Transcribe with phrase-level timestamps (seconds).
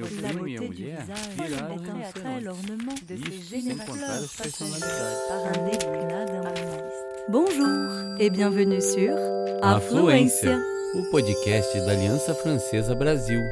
[0.00, 1.04] meu primo e a mulher
[1.36, 3.20] viraram rinocerontes.
[3.28, 5.18] Isso sem contar as personalidades.
[7.28, 9.14] Bonjour et bienvenue sur
[9.60, 10.58] Afluência,
[10.94, 13.42] o podcast da Aliança Francesa Brasil.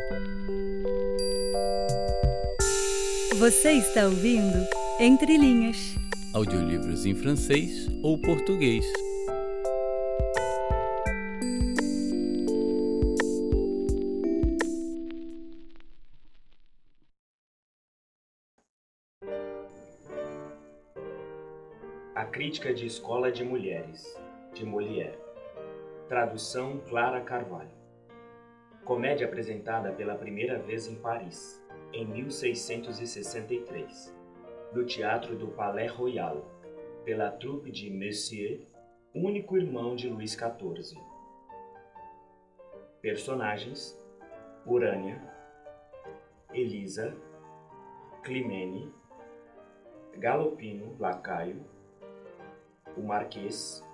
[3.39, 4.67] Você está ouvindo
[4.99, 5.77] Entre Linhas.
[6.33, 8.85] Audiolivros em francês ou português.
[22.49, 24.19] Crítica de Escola de Mulheres,
[24.55, 25.19] de Molière.
[26.09, 27.77] Tradução Clara Carvalho.
[28.87, 31.63] Comédia apresentada pela primeira vez em Paris,
[31.93, 34.17] em 1663,
[34.73, 36.43] no Teatro do Palais Royal,
[37.05, 38.67] pela troupe de Messier,
[39.15, 40.99] único irmão de Luís XIV.
[43.03, 43.95] Personagens:
[44.65, 45.21] Urânia,
[46.55, 47.15] Elisa,
[48.23, 48.91] Climene,
[50.17, 51.63] Galopino, lacaio,
[52.99, 53.85] o Marquês,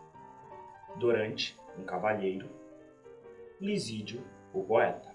[0.97, 2.49] Dorante, um cavalheiro,
[3.61, 5.15] Lisídio, o poeta.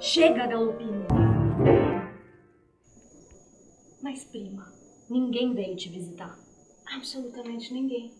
[0.00, 1.06] Chega, Galopino!
[4.02, 4.64] Mas, prima,
[5.10, 6.36] ninguém veio te visitar.
[6.94, 8.12] Absolutamente ninguém.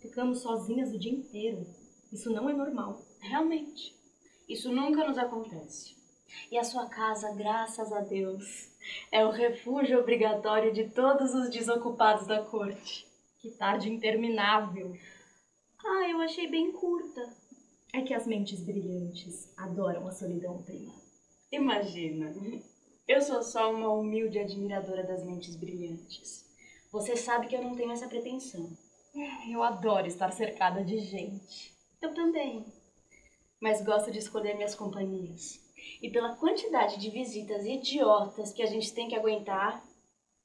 [0.00, 1.66] Ficamos sozinhas o dia inteiro.
[2.12, 3.02] Isso não é normal.
[3.20, 3.94] Realmente.
[4.48, 6.03] Isso nunca nos acontece.
[6.50, 8.70] E a sua casa, graças a Deus,
[9.10, 13.06] é o refúgio obrigatório de todos os desocupados da corte.
[13.40, 14.96] Que tarde interminável.
[15.84, 17.20] Ah, eu achei bem curta.
[17.92, 20.92] É que as mentes brilhantes adoram a solidão, prima.
[21.52, 22.32] Imagina.
[23.06, 26.44] Eu sou só uma humilde admiradora das mentes brilhantes.
[26.90, 28.70] Você sabe que eu não tenho essa pretensão.
[29.48, 31.72] Eu adoro estar cercada de gente.
[32.00, 32.64] Eu também.
[33.60, 35.63] Mas gosto de escolher minhas companhias.
[36.02, 39.82] E pela quantidade de visitas idiotas que a gente tem que aguentar,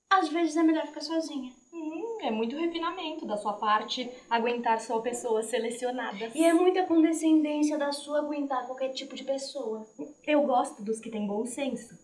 [0.10, 1.54] às vezes é melhor ficar sozinha.
[1.72, 6.34] Hum, é muito refinamento da sua parte aguentar só pessoas selecionadas.
[6.34, 9.86] E é muita condescendência da sua aguentar qualquer tipo de pessoa.
[10.26, 11.98] Eu gosto dos que têm bom senso.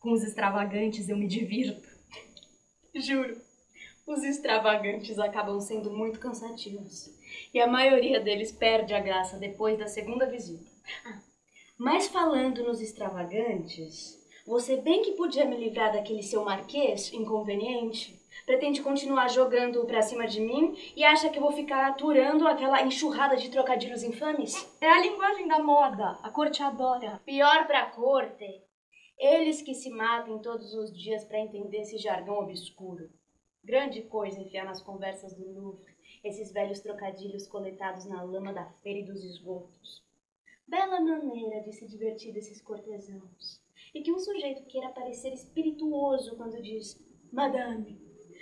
[0.00, 1.88] Com os extravagantes eu me divirto.
[2.94, 3.40] Juro.
[4.06, 7.08] Os extravagantes acabam sendo muito cansativos.
[7.54, 10.68] E a maioria deles perde a graça depois da segunda visita.
[11.06, 11.20] Ah,
[11.82, 14.16] mas falando nos extravagantes,
[14.46, 18.22] você bem que podia me livrar daquele seu marquês inconveniente.
[18.46, 22.82] Pretende continuar jogando pra cima de mim e acha que eu vou ficar aturando aquela
[22.82, 24.72] enxurrada de trocadilhos infames?
[24.80, 26.20] É a linguagem da moda.
[26.22, 27.20] A corte adora.
[27.24, 28.62] Pior pra corte.
[29.18, 33.10] Eles que se matam todos os dias para entender esse jargão obscuro.
[33.64, 39.00] Grande coisa enfiar nas conversas do Louvre esses velhos trocadilhos coletados na lama da feira
[39.00, 40.11] e dos esgotos.
[40.72, 43.60] Bela maneira de se divertir desses cortesãos.
[43.92, 46.98] E que um sujeito queira parecer espirituoso quando diz
[47.30, 48.00] Madame,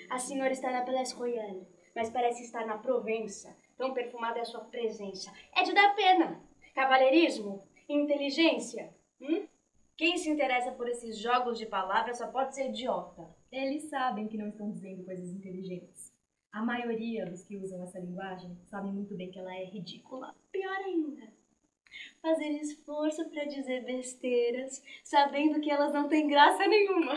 [0.09, 3.57] a senhora está na Place Royale, mas parece estar na Provença.
[3.77, 5.35] Tão perfumada é a sua presença.
[5.57, 6.41] É de dar pena.
[6.73, 7.67] Cavalheirismo?
[7.89, 8.95] Inteligência?
[9.21, 9.49] Hum?
[9.97, 13.29] Quem se interessa por esses jogos de palavras só pode ser idiota.
[13.51, 16.15] Eles sabem que não estão dizendo coisas inteligentes.
[16.53, 20.33] A maioria dos que usam essa linguagem sabem muito bem que ela é ridícula.
[20.53, 21.40] Pior ainda,
[22.21, 27.15] fazer esforço para dizer besteiras, sabendo que elas não têm graça nenhuma.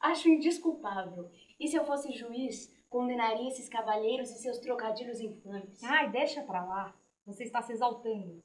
[0.00, 1.30] Acho indesculpável.
[1.58, 5.82] E se eu fosse juiz, condenaria esses cavalheiros e seus trocadilhos infames.
[5.82, 6.94] Ai, deixa pra lá.
[7.26, 8.42] Você está se exaltando.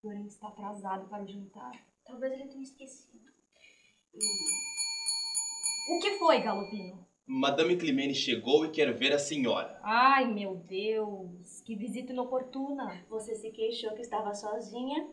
[0.00, 1.72] Porém, está atrasado para o jantar.
[2.04, 3.30] Talvez ele tenha esquecido.
[5.90, 7.06] O que foi, Galopino?
[7.26, 9.78] Madame Climene chegou e quer ver a senhora.
[9.82, 13.04] Ai, meu Deus, que visita inoportuna.
[13.08, 15.08] Você se queixou que estava sozinha.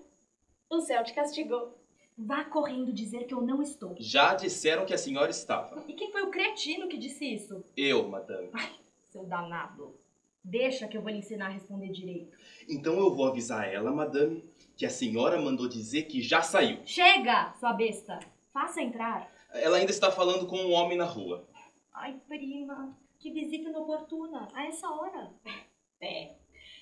[0.69, 1.77] O céu te castigou.
[2.17, 3.95] Vá correndo dizer que eu não estou.
[3.99, 5.83] Já disseram que a senhora estava.
[5.87, 7.63] E quem foi o cretino que disse isso?
[7.77, 8.49] Eu, madame.
[8.53, 8.71] Ai,
[9.09, 9.95] seu danado.
[10.43, 12.35] Deixa que eu vou lhe ensinar a responder direito.
[12.67, 14.43] Então eu vou avisar ela, madame,
[14.75, 16.79] que a senhora mandou dizer que já saiu.
[16.85, 18.19] Chega, sua besta.
[18.51, 19.31] Faça entrar.
[19.53, 21.47] Ela ainda está falando com um homem na rua.
[21.93, 24.47] Ai, prima, que visita inoportuna.
[24.53, 25.33] A essa hora.
[26.01, 26.37] É,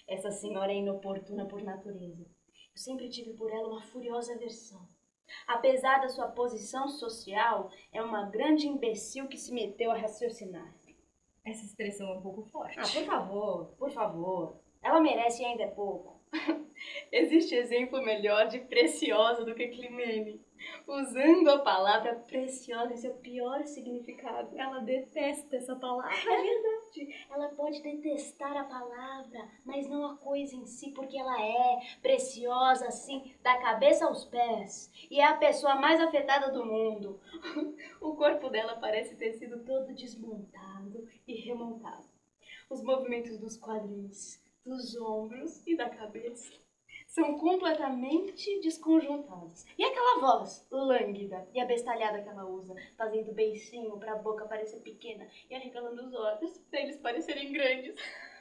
[0.07, 2.23] essa senhora é inoportuna por natureza.
[2.23, 4.87] Eu sempre tive por ela uma furiosa aversão.
[5.47, 10.71] Apesar da sua posição social, é uma grande imbecil que se meteu a raciocinar.
[11.43, 12.77] Essa expressão é um pouco forte.
[12.77, 14.59] Ah, por favor, por favor.
[14.83, 16.16] Ela merece e ainda é pouco.
[17.11, 20.41] Existe exemplo melhor de preciosa do que Climene.
[20.87, 24.57] Usando a palavra preciosa em seu pior significado.
[24.57, 26.11] Ela detesta essa palavra.
[26.13, 27.25] É verdade.
[27.29, 32.87] Ela pode detestar a palavra, mas não a coisa em si, porque ela é preciosa,
[32.87, 34.91] assim, da cabeça aos pés.
[35.09, 37.19] E é a pessoa mais afetada do mundo.
[38.01, 42.05] o corpo dela parece ter sido todo desmontado e remontado.
[42.69, 46.53] Os movimentos dos quadris, dos ombros e da cabeça
[47.07, 49.65] são completamente desconjuntados.
[49.77, 55.27] E aquela voz lânguida e abestalhada que ela usa, fazendo beicinho pra boca parecer pequena
[55.49, 57.95] e arregalando os olhos pra eles parecerem grandes.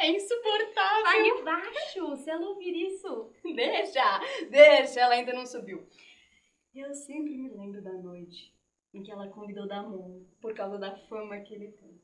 [0.00, 1.04] É insuportável.
[1.04, 3.30] Vai embaixo, se ela ouvir isso.
[3.54, 4.20] Deixa,
[4.50, 5.86] deixa, ela ainda não subiu.
[6.74, 8.52] Eu sempre me lembro da noite
[8.92, 12.02] em que ela convidou Damon por causa da fama que ele tem.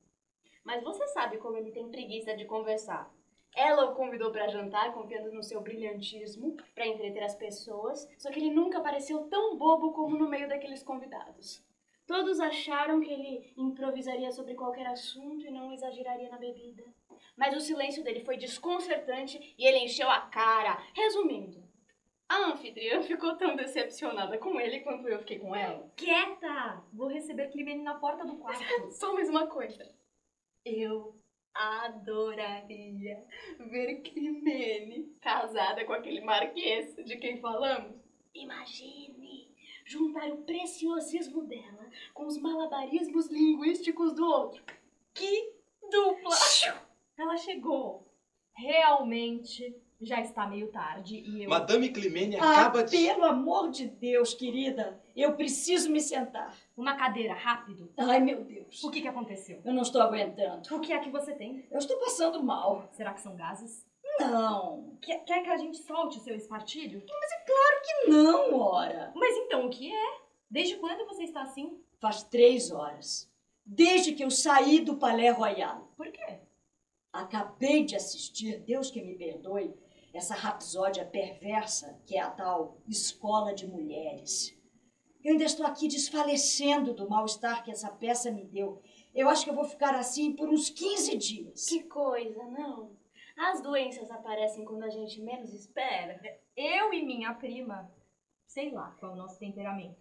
[0.65, 3.13] Mas você sabe como ele tem preguiça de conversar.
[3.55, 8.39] Ela o convidou para jantar, confiando no seu brilhantismo para entreter as pessoas, só que
[8.39, 11.65] ele nunca pareceu tão bobo como no meio daqueles convidados.
[12.07, 16.85] Todos acharam que ele improvisaria sobre qualquer assunto e não exageraria na bebida.
[17.37, 20.77] Mas o silêncio dele foi desconcertante e ele encheu a cara.
[20.93, 21.63] Resumindo,
[22.29, 25.91] a anfitriã ficou tão decepcionada com ele quanto eu fiquei com ela.
[25.97, 26.85] Quieta!
[26.93, 28.63] Vou receber Climene na porta do quarto.
[28.91, 29.89] Só mais uma coisa.
[30.65, 31.15] Eu
[31.55, 33.23] adoraria
[33.59, 37.95] ver Climene casada com aquele marquês de quem falamos.
[38.35, 39.49] Imagine
[39.85, 44.63] juntar o preciosismo dela com os malabarismos linguísticos do outro.
[45.13, 45.53] Que
[45.91, 46.37] dupla!
[47.19, 48.07] Ela chegou.
[48.55, 51.51] Realmente já está meio tarde e eu.
[51.51, 52.97] Madame Climene Ah, acaba de.
[52.97, 56.57] pelo amor de Deus, querida, eu preciso me sentar.
[56.81, 57.93] Uma cadeira, rápido.
[57.95, 58.83] Ai, meu Deus.
[58.83, 59.61] O que, que aconteceu?
[59.63, 60.75] Eu não estou aguentando.
[60.75, 61.63] O que é que você tem?
[61.71, 62.89] Eu estou passando mal.
[62.93, 63.87] Será que são gases?
[64.19, 64.97] Não.
[65.03, 67.03] Quer, quer que a gente solte o seu espartilho?
[67.03, 69.13] Que não, ora.
[69.15, 70.21] Mas então, o que é?
[70.51, 71.79] Desde quando você está assim?
[72.01, 73.31] Faz três horas.
[73.65, 75.93] Desde que eu saí do Palais Royal.
[75.99, 76.41] Por quê?
[77.13, 79.75] Acabei de assistir, Deus que me perdoe,
[80.15, 84.59] essa rapsódia perversa que é a tal escola de mulheres.
[85.23, 88.83] Eu ainda estou aqui desfalecendo do mal-estar que essa peça me deu.
[89.15, 91.67] Eu acho que eu vou ficar assim por uns 15 dias.
[91.67, 92.97] Que coisa, não?
[93.37, 96.21] As doenças aparecem quando a gente menos espera.
[96.57, 97.91] Eu e minha prima,
[98.47, 99.99] sei lá qual é o nosso temperamento.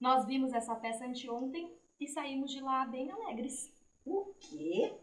[0.00, 3.72] Nós vimos essa peça anteontem e saímos de lá bem alegres.
[4.04, 4.94] O quê?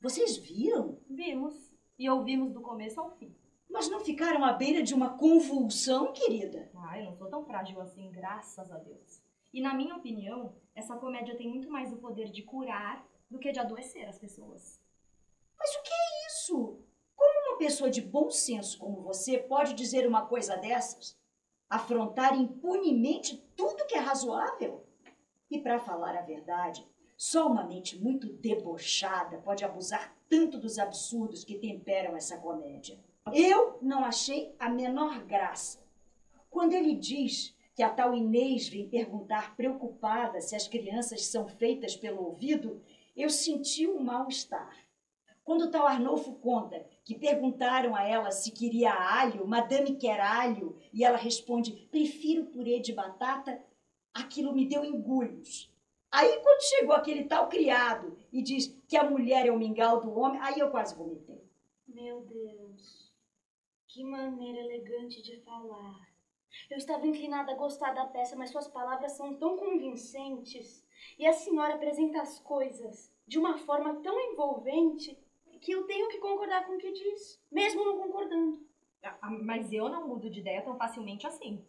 [0.00, 0.98] Vocês viram?
[1.08, 3.34] Vimos e ouvimos do começo ao fim.
[3.74, 6.70] Mas não ficaram à beira de uma convulsão, querida?
[6.76, 9.20] Ah, eu não sou tão frágil assim, graças a Deus.
[9.52, 13.50] E na minha opinião, essa comédia tem muito mais o poder de curar do que
[13.50, 14.80] de adoecer as pessoas.
[15.58, 16.78] Mas o que é isso?
[17.16, 21.18] Como uma pessoa de bom senso como você pode dizer uma coisa dessas?
[21.68, 24.86] Afrontar impunemente tudo que é razoável?
[25.50, 26.86] E para falar a verdade,
[27.16, 33.02] só uma mente muito debochada pode abusar tanto dos absurdos que temperam essa comédia.
[33.32, 35.82] Eu não achei a menor graça.
[36.50, 41.96] Quando ele diz que a tal Inês vem perguntar preocupada se as crianças são feitas
[41.96, 42.82] pelo ouvido,
[43.16, 44.76] eu senti um mal-estar.
[45.42, 51.04] Quando tal Arnolfo conta que perguntaram a ela se queria alho, madame quer alho, e
[51.04, 53.60] ela responde, prefiro purê de batata,
[54.12, 55.70] aquilo me deu engulhos.
[56.10, 60.16] Aí quando chegou aquele tal criado e diz que a mulher é o mingau do
[60.16, 61.42] homem, aí eu quase vomitei.
[61.88, 63.03] Meu Deus,
[63.94, 66.00] que maneira elegante de falar.
[66.68, 70.84] Eu estava inclinada a gostar da peça, mas suas palavras são tão convincentes
[71.16, 75.16] e a senhora apresenta as coisas de uma forma tão envolvente
[75.60, 78.66] que eu tenho que concordar com o que diz, mesmo não concordando.
[79.00, 81.64] Ah, Mas eu não mudo de ideia tão facilmente assim.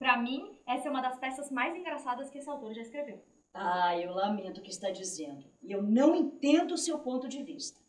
[0.00, 3.22] Pra mim, essa é uma das peças mais engraçadas que esse autor já escreveu.
[3.54, 5.44] Ah, eu lamento o que está dizendo.
[5.62, 7.80] E eu não entendo o seu ponto de vista.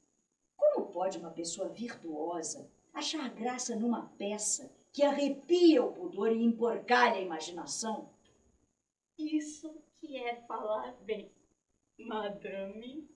[0.56, 7.16] Como pode uma pessoa virtuosa achar graça numa peça que arrepia o pudor e emporcalha
[7.16, 8.10] a imaginação?
[9.18, 11.32] Isso que é falar bem,
[11.98, 13.08] madame.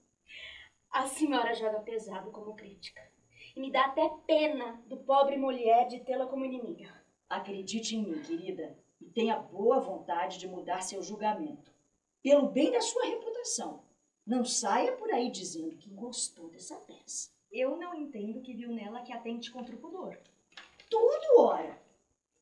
[0.89, 3.01] A senhora joga pesado como crítica.
[3.56, 7.03] E me dá até pena do pobre mulher de tê-la como inimiga.
[7.30, 11.72] Acredite em mim, querida, e tenha boa vontade de mudar seu julgamento.
[12.22, 13.84] Pelo bem da sua reputação.
[14.25, 17.32] Não saia por aí dizendo que gostou dessa peça.
[17.53, 20.19] Eu não entendo que viu nela que atente contra o pudor.
[20.89, 21.79] Tudo, ora!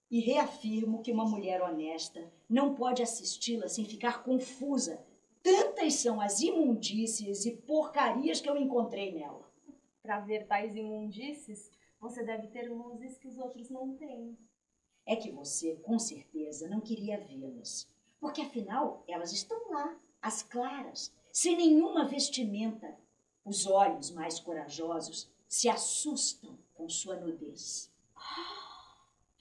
[0.10, 5.06] E reafirmo que uma mulher honesta não pode assisti-la sem ficar confusa.
[5.44, 9.52] Tantas são as imundícias e porcarias que eu encontrei nela.
[10.02, 14.38] Pra ver tais imundícies, você deve ter luzes que os outros não têm.
[15.06, 17.86] É que você, com certeza, não queria vê-las.
[18.18, 22.98] Porque afinal, elas estão lá, as claras, sem nenhuma vestimenta.
[23.44, 27.92] Os olhos mais corajosos se assustam com sua nudez.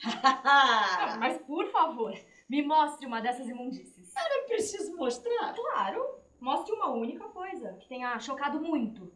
[0.02, 4.12] Ah, mas por favor, me mostre uma dessas imundícies.
[4.16, 5.54] Eu preciso mostrar.
[5.54, 9.12] Claro, mostre uma única coisa que tenha chocado muito.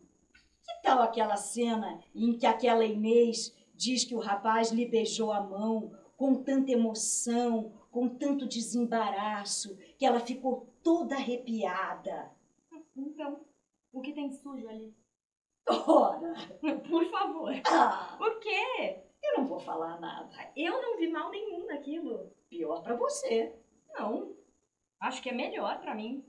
[0.62, 5.41] Que tal aquela cena em que aquela Inês diz que o rapaz lhe beijou a
[5.41, 12.31] mão com tanta emoção, com tanto desembaraço, que ela ficou toda arrepiada?
[12.97, 13.41] Então,
[13.95, 14.95] o que tem sujo ali?
[15.69, 16.35] Ora!
[16.89, 17.53] Por favor.
[17.67, 19.01] Ah, Por quê?
[19.23, 20.31] eu não vou falar nada.
[20.55, 22.31] Eu não vi mal nenhum naquilo.
[22.51, 23.55] Pior pra você.
[23.95, 24.37] Não.
[25.01, 26.25] Acho que é melhor pra mim.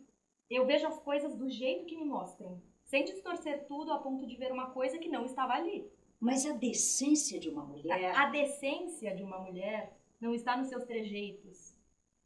[0.49, 4.37] Eu vejo as coisas do jeito que me mostrem, sem distorcer tudo a ponto de
[4.37, 5.89] ver uma coisa que não estava ali.
[6.19, 8.15] Mas a decência de uma mulher.
[8.15, 11.75] A decência de uma mulher não está nos seus trejeitos.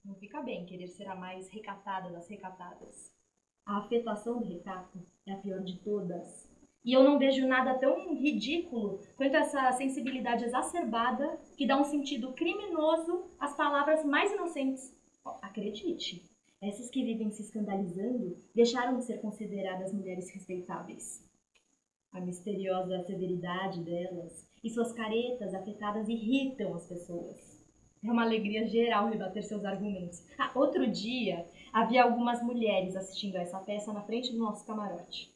[0.03, 3.13] Não fica bem querer ser a mais recatada das recatadas.
[3.69, 4.97] A afetação do recato
[5.27, 6.49] é a pior de todas.
[6.83, 12.33] E eu não vejo nada tão ridículo quanto essa sensibilidade exacerbada que dá um sentido
[12.33, 14.91] criminoso às palavras mais inocentes.
[15.39, 16.27] Acredite,
[16.59, 21.23] essas que vivem se escandalizando deixaram de ser consideradas mulheres respeitáveis.
[22.11, 27.59] A misteriosa severidade delas e suas caretas afetadas irritam as pessoas.
[28.03, 30.25] É uma alegria geral rebater seus argumentos.
[30.39, 35.31] Ah, outro dia, havia algumas mulheres assistindo a essa peça na frente do nosso camarote.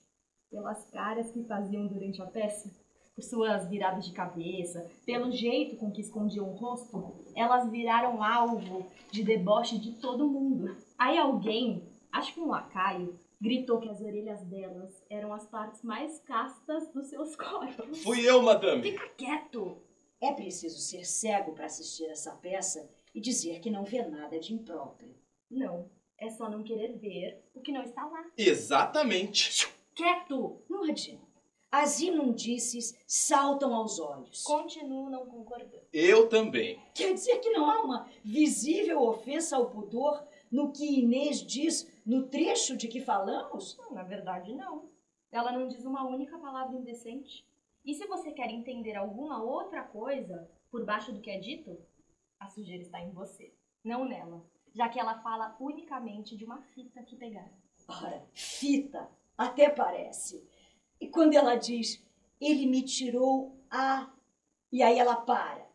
[0.50, 2.70] Pelas caras que faziam durante a peça,
[3.16, 8.86] por suas viradas de cabeça, pelo jeito com que escondiam o rosto, elas viraram alvo
[9.12, 10.76] de deboche de todo mundo.
[10.98, 16.20] Aí alguém, acho que um lacaio, gritou que as orelhas delas eram as partes mais
[16.20, 18.02] castas dos seus corpos.
[18.02, 18.92] Fui eu, madame.
[18.92, 19.78] Fica quieto!
[20.22, 24.54] É preciso ser cego para assistir essa peça e dizer que não vê nada de
[24.54, 25.14] impróprio.
[25.52, 25.90] Não,
[26.24, 28.26] é só não querer ver o que não está lá.
[28.38, 29.68] Exatamente.
[29.94, 30.62] Quieto!
[30.70, 31.34] Não adianta.
[31.72, 34.44] As imundícies saltam aos olhos.
[34.44, 35.82] Continuo não concordando.
[35.92, 36.80] Eu também.
[36.94, 42.28] Quer dizer que não há uma visível ofensa ao pudor no que Inês diz no
[42.28, 43.76] trecho de que falamos?
[43.78, 44.90] Não, na verdade, não.
[45.32, 47.44] Ela não diz uma única palavra indecente.
[47.84, 51.78] E se você quer entender alguma outra coisa por baixo do que é dito,
[52.40, 53.52] a sujeira está em você,
[53.84, 57.52] não nela, já que ela fala unicamente de uma fita que pegaram.
[57.88, 60.44] Ora, fita, até parece.
[61.00, 62.04] E quando ela diz,
[62.40, 64.12] ele me tirou a.
[64.72, 65.68] E aí ela para.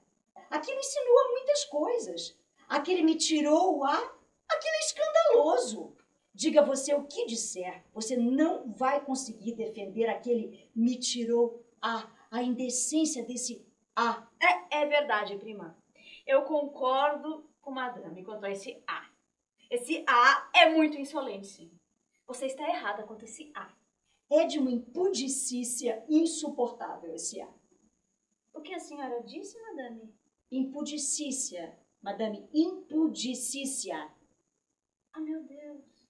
[0.50, 2.38] Aquilo insinua muitas coisas.
[2.68, 3.94] Aquele me tirou a.
[3.94, 5.96] Aquilo é escandaloso.
[6.34, 12.08] Diga você o que disser, você não vai conseguir defender aquele me tirou a.
[12.30, 14.26] A indecência desse a.
[14.40, 15.76] É, é verdade, prima.
[16.26, 19.10] Eu concordo com Madame quanto a esse A.
[19.70, 21.70] Esse A é muito insolente, sim.
[22.26, 23.70] Você está errada quanto a esse A.
[24.30, 27.52] É de uma impudicícia insuportável esse a.
[28.54, 30.14] O que a senhora disse, Madame?
[30.50, 34.10] Impudicícia, madame, impudicícia.
[35.12, 36.08] Ah, meu Deus.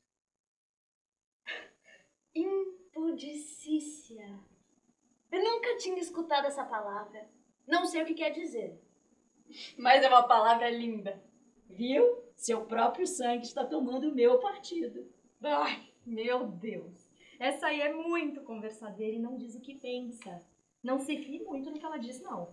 [2.34, 4.38] Impudicícia.
[5.32, 7.28] Eu nunca tinha escutado essa palavra.
[7.66, 8.80] Não sei o que quer dizer.
[9.76, 11.27] Mas é uma palavra linda.
[11.68, 12.22] Viu?
[12.36, 15.06] Seu próprio sangue está tomando o meu partido.
[15.42, 17.08] Ai, meu Deus!
[17.38, 20.42] Essa aí é muito conversadeira e não diz o que pensa.
[20.82, 22.48] Não se fie muito no que ela diz, não.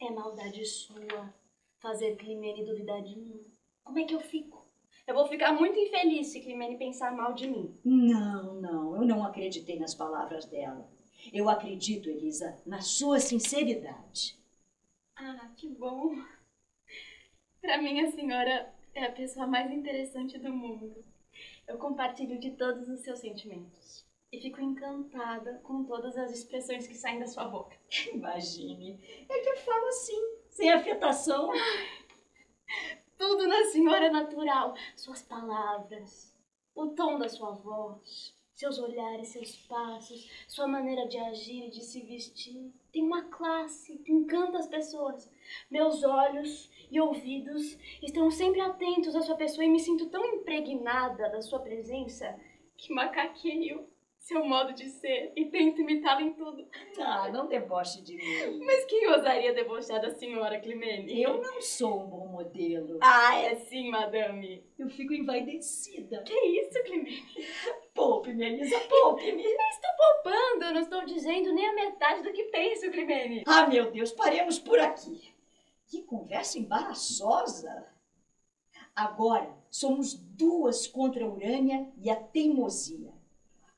[0.00, 1.32] É maldade sua
[1.78, 3.40] fazer Climene duvidar de mim.
[3.84, 4.66] Como é que eu fico?
[5.06, 7.78] Eu vou ficar muito infeliz se Climene pensar mal de mim.
[7.84, 10.88] Não, não, eu não acreditei nas palavras dela.
[11.32, 14.36] Eu acredito, Elisa, na sua sinceridade.
[15.14, 16.14] Ah, que bom.
[17.66, 21.04] Pra mim, a senhora é a pessoa mais interessante do mundo.
[21.66, 24.06] Eu compartilho de todos os seus sentimentos.
[24.32, 27.76] E fico encantada com todas as expressões que saem da sua boca.
[28.14, 31.50] Imagine, é que eu falo assim, sem afetação.
[33.18, 34.76] Tudo na senhora é natural.
[34.94, 36.32] Suas palavras,
[36.72, 41.82] o tom da sua voz, seus olhares, seus passos, sua maneira de agir e de
[41.82, 42.72] se vestir.
[42.92, 45.28] Tem uma classe que encanta as pessoas.
[45.70, 51.28] Meus olhos e ouvidos estão sempre atentos à sua pessoa e me sinto tão impregnada
[51.28, 52.38] da sua presença
[52.76, 53.88] que macaqueio
[54.26, 56.66] seu modo de ser e tento imitá-lo em tudo.
[56.98, 58.58] Ah, não deboche de mim.
[58.64, 61.22] Mas quem ousaria debochar da senhora Climene?
[61.22, 62.98] Eu não sou um bom modelo.
[63.00, 64.64] Ah, é sim, madame.
[64.76, 66.24] Eu fico envaidecida.
[66.24, 67.22] Que isso, Climene?
[67.94, 69.44] Poupe-me, Elisa, poupe-me.
[69.44, 73.44] Estou poupando, eu não estou dizendo nem a metade do que penso, Climene.
[73.46, 75.35] Ah, meu Deus, paremos por aqui.
[75.86, 77.86] Que conversa embaraçosa.
[78.94, 83.16] Agora somos duas contra a Urânia e a teimosia.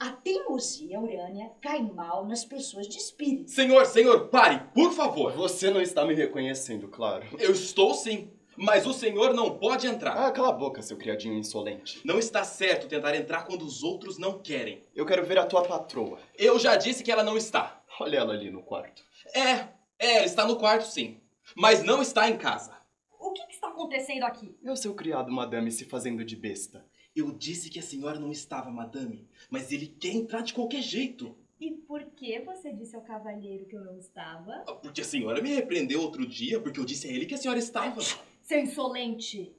[0.00, 3.50] A teimosia urânia cai mal nas pessoas de espírito.
[3.50, 5.32] Senhor, senhor, pare, por favor.
[5.32, 7.26] Você não está me reconhecendo, claro.
[7.36, 10.12] Eu estou sim, mas o senhor não pode entrar.
[10.12, 12.00] Ah, cala a boca, seu criadinho insolente.
[12.04, 14.84] Não está certo tentar entrar quando os outros não querem.
[14.94, 16.20] Eu quero ver a tua patroa.
[16.36, 17.82] Eu já disse que ela não está.
[17.98, 19.02] Olha ela ali no quarto.
[19.34, 19.66] É,
[19.98, 21.20] é, ela está no quarto sim,
[21.56, 22.76] mas não está em casa.
[23.18, 24.56] O que, que está acontecendo aqui?
[24.64, 26.84] É o seu criado, madame, se fazendo de besta.
[27.14, 31.36] Eu disse que a senhora não estava, madame, mas ele quer entrar de qualquer jeito.
[31.60, 34.62] E por que você disse ao cavalheiro que eu não estava?
[34.68, 37.38] Ah, Porque a senhora me repreendeu outro dia porque eu disse a ele que a
[37.38, 38.00] senhora estava.
[38.42, 39.52] Seu insolente!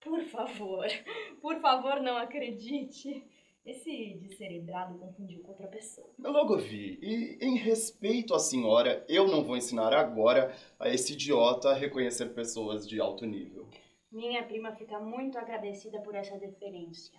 [0.00, 0.86] Por favor,
[1.40, 3.24] por favor, não acredite.
[3.64, 6.08] Esse descerebrado confundiu com outra pessoa.
[6.22, 6.98] Eu logo vi.
[7.02, 12.34] E em respeito à senhora, eu não vou ensinar agora a esse idiota a reconhecer
[12.34, 13.68] pessoas de alto nível.
[14.10, 17.16] Minha prima fica muito agradecida por essa deferência.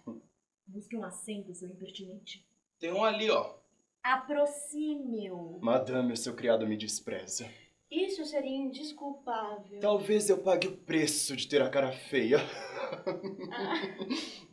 [0.66, 2.46] Busque um assento, seu impertinente.
[2.80, 3.56] Tem um ali, ó.
[4.04, 5.60] Aproxime-o.
[5.62, 7.48] Madame, o seu criado me despreza.
[7.90, 9.80] Isso seria indesculpável.
[9.80, 12.38] Talvez eu pague o preço de ter a cara feia.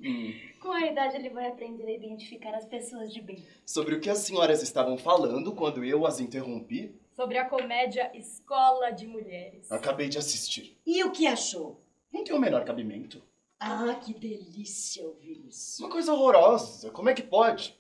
[0.01, 0.33] Hum.
[0.61, 3.45] Com a idade ele vai aprender a identificar as pessoas de bem.
[3.65, 8.91] Sobre o que as senhoras estavam falando quando eu as interrompi, Sobre a comédia Escola
[8.93, 9.71] de Mulheres.
[9.73, 10.79] acabei de assistir.
[10.87, 11.83] E o que achou?
[12.13, 13.21] Não tem o menor cabimento.
[13.59, 15.83] Ah, que delícia ouvir isso.
[15.83, 16.91] Uma coisa horrorosa.
[16.93, 17.77] Como é que pode?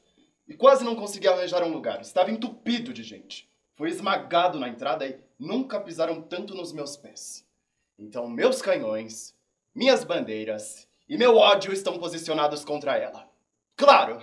[0.48, 2.00] E quase não consegui arranjar um lugar.
[2.00, 3.48] Estava entupido de gente.
[3.76, 7.46] Foi esmagado na entrada e nunca pisaram tanto nos meus pés.
[7.96, 9.36] Então, meus canhões,
[9.74, 13.28] minhas bandeiras e meu ódio estão posicionados contra ela.
[13.76, 14.18] Claro!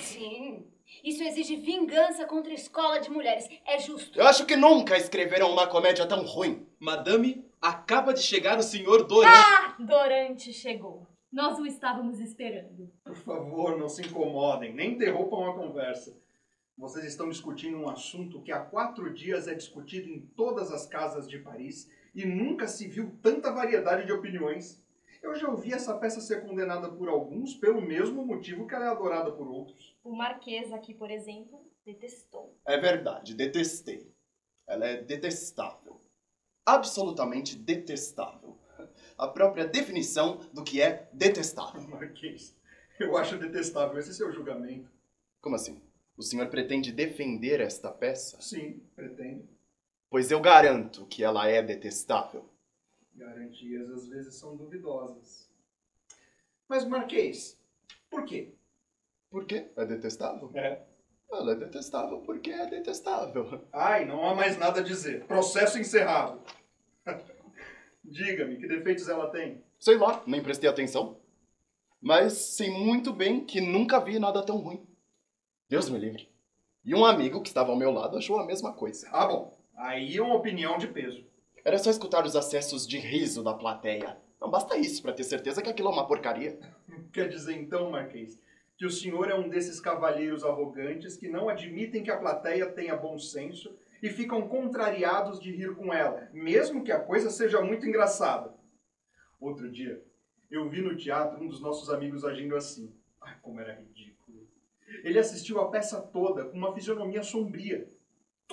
[0.00, 0.66] Sim.
[1.02, 3.46] Isso exige vingança contra a escola de mulheres.
[3.66, 4.18] É justo.
[4.18, 6.66] Eu acho que nunca escreveram uma comédia tão ruim.
[6.78, 9.36] Madame, acaba de chegar o senhor Dorante.
[9.36, 9.76] Ah!
[9.78, 11.06] Dorante chegou.
[11.30, 12.90] Nós o estávamos esperando.
[13.04, 16.16] Por favor, não se incomodem, nem interrompam a conversa.
[16.78, 21.28] Vocês estão discutindo um assunto que há quatro dias é discutido em todas as casas
[21.28, 24.82] de Paris e nunca se viu tanta variedade de opiniões.
[25.22, 28.88] Eu já ouvi essa peça ser condenada por alguns pelo mesmo motivo que ela é
[28.88, 29.96] adorada por outros.
[30.04, 32.56] O Marquês aqui, por exemplo, detestou.
[32.66, 34.12] É verdade, detestei.
[34.66, 36.00] Ela é detestável.
[36.64, 38.58] Absolutamente detestável.
[39.16, 41.82] A própria definição do que é detestável.
[41.88, 42.54] Marquês,
[43.00, 44.90] eu acho detestável esse seu julgamento.
[45.40, 45.80] Como assim?
[46.16, 48.40] O senhor pretende defender esta peça?
[48.40, 49.48] Sim, pretendo.
[50.10, 52.48] Pois eu garanto que ela é detestável.
[53.14, 55.50] Garantias às vezes são duvidosas.
[56.68, 57.60] Mas, Marquês,
[58.10, 58.54] por quê?
[59.30, 59.70] Por quê?
[59.76, 60.50] É detestável?
[60.54, 60.84] É.
[61.30, 63.66] Ela é detestável porque é detestável.
[63.72, 65.24] Ai, não há mais nada a dizer.
[65.26, 66.40] Processo encerrado.
[68.04, 69.64] Diga-me, que defeitos ela tem?
[69.78, 71.20] Sei lá, nem prestei atenção.
[72.00, 74.86] Mas sei muito bem que nunca vi nada tão ruim.
[75.68, 76.28] Deus me livre.
[76.84, 79.08] E um amigo que estava ao meu lado achou a mesma coisa.
[79.10, 79.58] Ah, bom.
[79.76, 81.24] Aí é uma opinião de peso.
[81.64, 84.16] Era só escutar os acessos de riso da plateia.
[84.40, 86.58] Não basta isso para ter certeza que aquilo é uma porcaria.
[87.12, 88.38] Quer dizer então, Marquês,
[88.76, 92.96] que o senhor é um desses cavalheiros arrogantes que não admitem que a plateia tenha
[92.96, 97.86] bom senso e ficam contrariados de rir com ela, mesmo que a coisa seja muito
[97.86, 98.52] engraçada.
[99.40, 100.02] Outro dia,
[100.50, 102.92] eu vi no teatro um dos nossos amigos agindo assim.
[103.20, 104.46] Ai, como era ridículo.
[105.02, 107.88] Ele assistiu a peça toda com uma fisionomia sombria.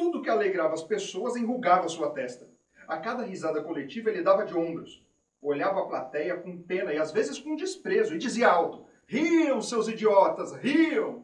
[0.01, 2.49] Tudo que alegrava as pessoas enrugava sua testa.
[2.87, 5.05] A cada risada coletiva ele dava de ombros.
[5.39, 9.87] Olhava a plateia com pena e às vezes com desprezo e dizia alto: Riam, seus
[9.87, 11.23] idiotas, riam!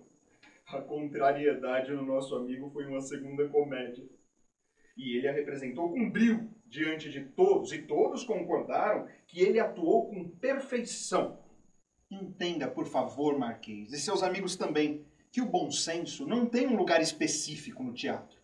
[0.68, 4.08] A contrariedade no nosso amigo foi uma segunda comédia.
[4.96, 10.08] E ele a representou com brio diante de todos, e todos concordaram que ele atuou
[10.08, 11.40] com perfeição.
[12.12, 16.78] Entenda, por favor, Marquês, e seus amigos também, que o bom senso não tem um
[16.78, 18.37] lugar específico no teatro.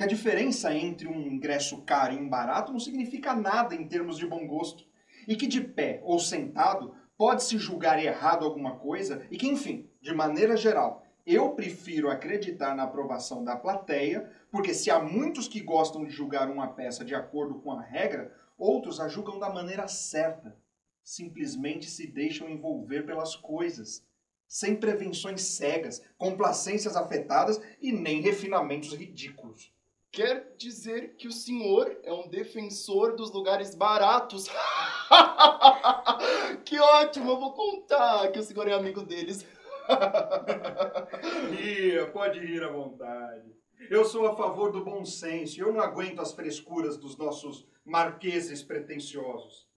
[0.00, 4.16] Que a diferença entre um ingresso caro e um barato não significa nada em termos
[4.16, 4.86] de bom gosto.
[5.28, 10.14] E que de pé ou sentado pode-se julgar errado alguma coisa e que, enfim, de
[10.14, 16.02] maneira geral, eu prefiro acreditar na aprovação da plateia, porque se há muitos que gostam
[16.02, 20.56] de julgar uma peça de acordo com a regra, outros a julgam da maneira certa.
[21.04, 24.02] Simplesmente se deixam envolver pelas coisas,
[24.48, 29.70] sem prevenções cegas, complacências afetadas e nem refinamentos ridículos.
[30.12, 34.48] Quer dizer que o senhor é um defensor dos lugares baratos.
[36.64, 39.46] que ótimo, eu vou contar que o senhor é amigo deles.
[41.56, 43.54] Ria, pode rir à vontade.
[43.88, 47.64] Eu sou a favor do bom senso e eu não aguento as frescuras dos nossos
[47.84, 49.68] marqueses pretensiosos.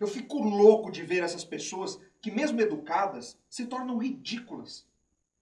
[0.00, 4.84] Eu fico louco de ver essas pessoas que, mesmo educadas, se tornam ridículas.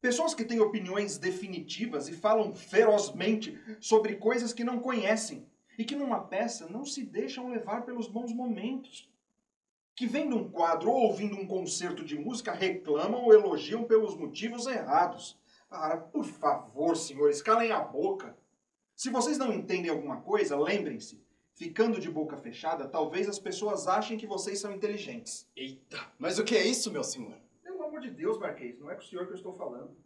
[0.04, 5.46] Pessoas que têm opiniões definitivas e falam ferozmente sobre coisas que não conhecem
[5.78, 9.10] e que numa peça não se deixam levar pelos bons momentos.
[9.96, 14.66] Que vendo um quadro ou ouvindo um concerto de música reclamam ou elogiam pelos motivos
[14.66, 15.38] errados.
[15.70, 18.36] Ah, por favor, senhores, calem a boca.
[18.94, 21.18] Se vocês não entendem alguma coisa, lembrem-se.
[21.54, 25.48] Ficando de boca fechada, talvez as pessoas achem que vocês são inteligentes.
[25.56, 27.43] Eita, mas o que é isso, meu senhor?
[27.94, 29.96] Amor de Deus, Marquês, não é com o senhor que eu estou falando.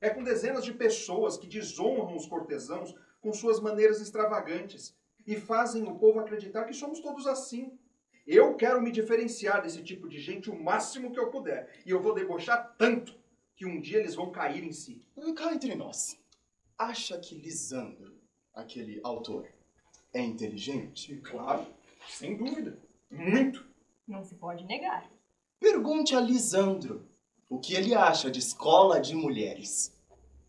[0.00, 4.92] É com dezenas de pessoas que desonram os cortesãos com suas maneiras extravagantes
[5.24, 7.78] e fazem o povo acreditar que somos todos assim.
[8.26, 11.80] Eu quero me diferenciar desse tipo de gente o máximo que eu puder.
[11.86, 13.16] E eu vou debochar tanto
[13.54, 15.00] que um dia eles vão cair em si.
[15.36, 16.20] Cá entre nós.
[16.76, 18.18] Acha que Lisandro,
[18.52, 19.46] aquele autor,
[20.12, 21.14] é inteligente?
[21.18, 21.64] Claro,
[22.08, 22.76] sem dúvida.
[23.08, 23.64] Muito.
[24.08, 25.08] Não se pode negar.
[25.60, 27.07] Pergunte a Lisandro
[27.48, 29.96] o que ele acha de escola de mulheres.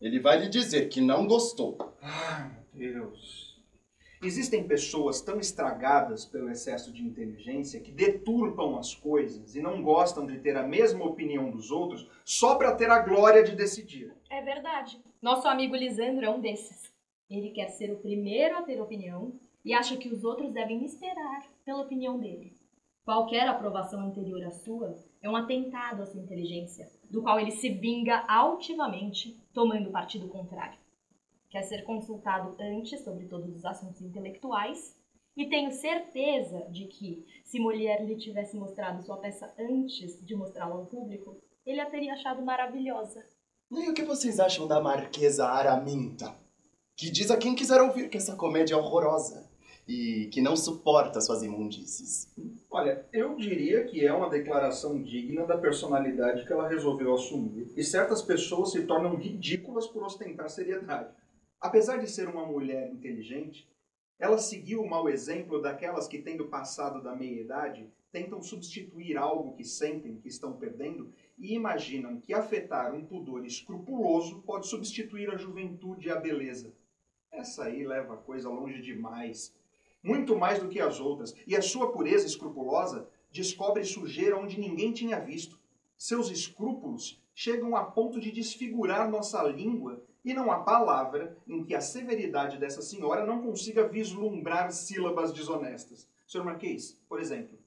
[0.02, 1.78] Ele vai lhe dizer que não gostou.
[2.02, 3.50] Ai, meu Deus.
[4.22, 10.26] Existem pessoas tão estragadas pelo excesso de inteligência que deturpam as coisas e não gostam
[10.26, 14.14] de ter a mesma opinião dos outros só para ter a glória de decidir.
[14.30, 15.02] É verdade.
[15.22, 16.94] Nosso amigo Lisandro é um desses.
[17.30, 19.34] Ele quer ser o primeiro a ter opinião
[19.64, 22.54] e acha que os outros devem esperar pela opinião dele.
[23.06, 27.70] Qualquer aprovação anterior à sua é um atentado à sua inteligência, do qual ele se
[27.70, 30.80] vinga altivamente, tomando partido contrário.
[31.50, 34.96] Quer ser consultado antes sobre todos os assuntos intelectuais
[35.36, 40.76] e tenho certeza de que, se Molière lhe tivesse mostrado sua peça antes de mostrá-la
[40.76, 43.26] ao público, ele a teria achado maravilhosa.
[43.72, 46.36] E o que vocês acham da Marquesa Araminta?
[46.96, 49.49] Que diz a quem quiser ouvir que essa comédia é horrorosa
[49.90, 52.32] e que não suporta suas imundícies.
[52.70, 57.74] Olha, eu diria que é uma declaração digna da personalidade que ela resolveu assumir.
[57.76, 61.10] E certas pessoas se tornam ridículas por ostentar seriedade.
[61.60, 63.68] Apesar de ser uma mulher inteligente,
[64.20, 69.64] ela seguiu o mau exemplo daquelas que, tendo passado da meia-idade, tentam substituir algo que
[69.64, 76.10] sentem que estão perdendo e imaginam que afetar um pudor escrupuloso pode substituir a juventude
[76.10, 76.72] e a beleza.
[77.32, 79.58] Essa aí leva a coisa longe demais
[80.04, 84.92] muito mais do que as outras, e a sua pureza escrupulosa descobre sujeira onde ninguém
[84.92, 85.60] tinha visto.
[85.98, 91.74] Seus escrúpulos chegam a ponto de desfigurar nossa língua, e não há palavra em que
[91.74, 96.08] a severidade dessa senhora não consiga vislumbrar sílabas desonestas.
[96.28, 97.58] Senhor Marquês, por exemplo,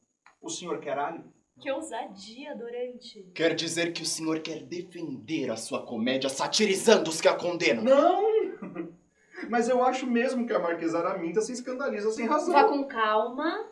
[0.40, 1.24] o senhor quer alho?
[1.60, 3.30] Que ousadia, Dorante!
[3.34, 7.84] Quer dizer que o senhor quer defender a sua comédia satirizando os que a condenam?
[7.84, 8.31] Não!
[9.52, 12.54] Mas eu acho mesmo que a Marquesa Araminta se escandaliza sem razão.
[12.54, 13.70] Vá com calma.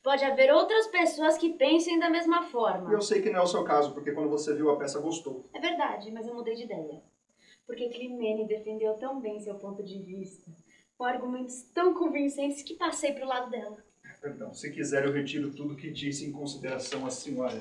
[0.00, 2.92] Pode haver outras pessoas que pensem da mesma forma.
[2.92, 5.50] Eu sei que não é o seu caso, porque quando você viu a peça gostou.
[5.52, 7.02] É verdade, mas eu mudei de ideia.
[7.66, 10.48] Porque Climene defendeu tão bem seu ponto de vista,
[10.96, 13.78] com argumentos tão convincentes que passei pro lado dela.
[14.22, 17.60] Perdão, se quiser eu retiro tudo que disse em consideração à senhora.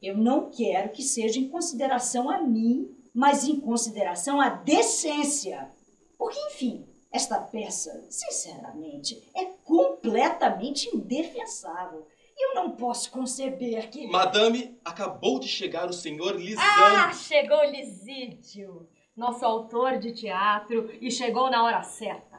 [0.00, 5.72] Eu não quero que seja em consideração a mim, mas em consideração à decência.
[6.16, 12.06] Porque, enfim, esta peça, sinceramente, é completamente indefensável.
[12.38, 14.06] Eu não posso conceber que.
[14.06, 16.66] Madame, acabou de chegar o senhor Lisandro.
[16.66, 22.38] Ah, chegou Lisídio, nosso autor de teatro, e chegou na hora certa.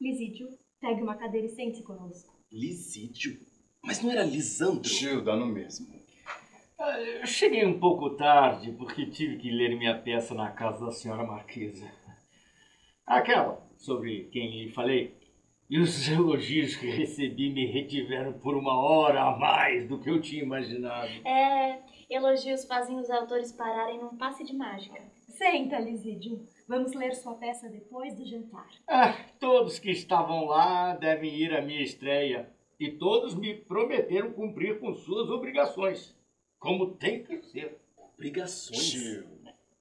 [0.00, 0.48] Lisídio,
[0.80, 2.32] pegue uma cadeira e sente-se conosco.
[2.50, 3.38] Lisídio?
[3.84, 4.90] Mas não era Lisandro?
[4.90, 5.86] Tio, dá no mesmo.
[6.78, 10.92] Ah, eu cheguei um pouco tarde porque tive que ler minha peça na casa da
[10.92, 11.90] senhora Marquesa.
[13.06, 15.14] Aquela sobre quem lhe falei.
[15.68, 20.20] E os elogios que recebi me retiveram por uma hora a mais do que eu
[20.20, 21.10] tinha imaginado.
[21.26, 25.00] É, elogios fazem os autores pararem num passe de mágica.
[25.28, 26.46] Senta, Lisídio.
[26.68, 28.68] Vamos ler sua peça depois do jantar.
[28.86, 32.48] Ah, todos que estavam lá devem ir à minha estreia.
[32.78, 36.16] E todos me prometeram cumprir com suas obrigações.
[36.58, 37.78] Como tem que ser.
[37.96, 39.24] Obrigações?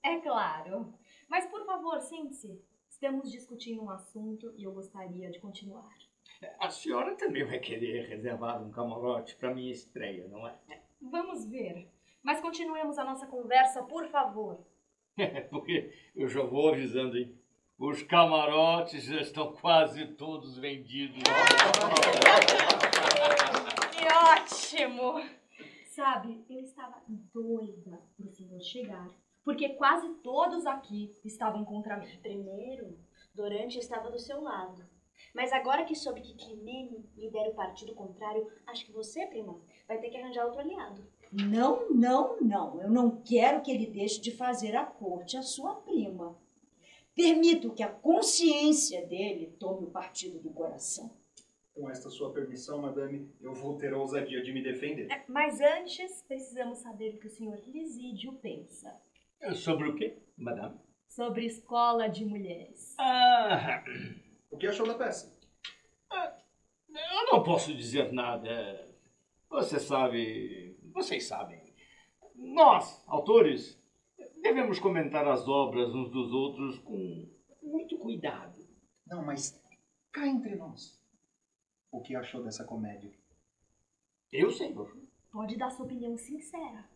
[0.04, 0.94] É claro.
[1.30, 2.60] Mas, por favor, sente-se.
[3.02, 5.98] Estamos discutindo um assunto e eu gostaria de continuar.
[6.60, 10.56] A senhora também vai querer reservar um camarote para minha estreia, não é?
[11.02, 11.90] Vamos ver.
[12.22, 14.60] Mas continuemos a nossa conversa, por favor.
[15.18, 17.36] É, porque eu já vou avisando, hein?
[17.80, 21.24] Os camarotes já estão quase todos vendidos.
[23.98, 25.28] que ótimo!
[25.88, 29.10] Sabe, eu estava doida para o senhor chegar
[29.43, 32.08] porque quase todos aqui estavam contra mim.
[32.21, 32.97] Primeiro,
[33.34, 34.86] Dorante estava do seu lado.
[35.34, 39.99] Mas agora que soube que Climene lidera o partido contrário, acho que você, prima, vai
[39.99, 41.06] ter que arranjar outro aliado.
[41.32, 42.82] Não, não, não.
[42.82, 46.38] Eu não quero que ele deixe de fazer a corte à sua prima.
[47.15, 51.12] Permito que a consciência dele tome o partido do coração.
[51.73, 55.10] Com esta sua permissão, madame, eu vou ter a ousadia de me defender.
[55.10, 59.01] É, mas antes, precisamos saber o que o senhor Lisídio pensa.
[59.56, 60.80] Sobre o quê, madame?
[61.08, 62.95] Sobre escola de mulheres.
[62.99, 63.84] Ah,
[64.49, 65.38] O que achou da peça?
[66.13, 68.88] eu não posso dizer nada.
[69.49, 71.62] Você sabe, vocês sabem.
[72.36, 73.77] Nós, autores,
[74.41, 77.30] devemos comentar as obras uns dos outros com
[77.62, 78.60] muito cuidado.
[79.08, 79.62] Não, mas
[80.12, 81.01] cá entre nós.
[81.91, 83.12] O que achou dessa comédia?
[84.32, 84.73] Eu sei.
[85.32, 86.89] Pode dar sua opinião sincera.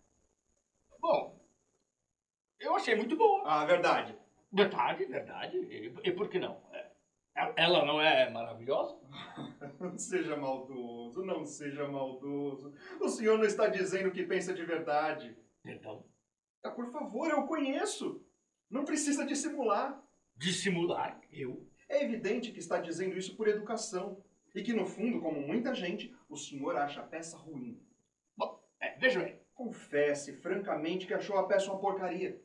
[1.00, 1.38] Bom,
[2.60, 3.44] eu achei muito boa.
[3.46, 4.16] Ah, verdade.
[4.52, 5.58] Verdade, verdade.
[5.58, 6.62] E, e por que não?
[6.72, 6.92] É,
[7.58, 8.98] Ela não é maravilhosa?
[9.80, 12.74] Não seja maldoso, não seja maldoso.
[13.02, 15.36] O senhor não está dizendo o que pensa de verdade.
[15.66, 16.06] Então,
[16.64, 18.26] Ah, por favor, eu conheço.
[18.70, 20.02] Não precisa dissimular.
[20.36, 21.68] dissimular, eu.
[21.90, 24.24] É evidente que está dizendo isso por educação.
[24.54, 27.80] E que, no fundo, como muita gente, o senhor acha a peça ruim.
[28.80, 32.42] É, veja bem, Confesse francamente que achou a peça uma porcaria.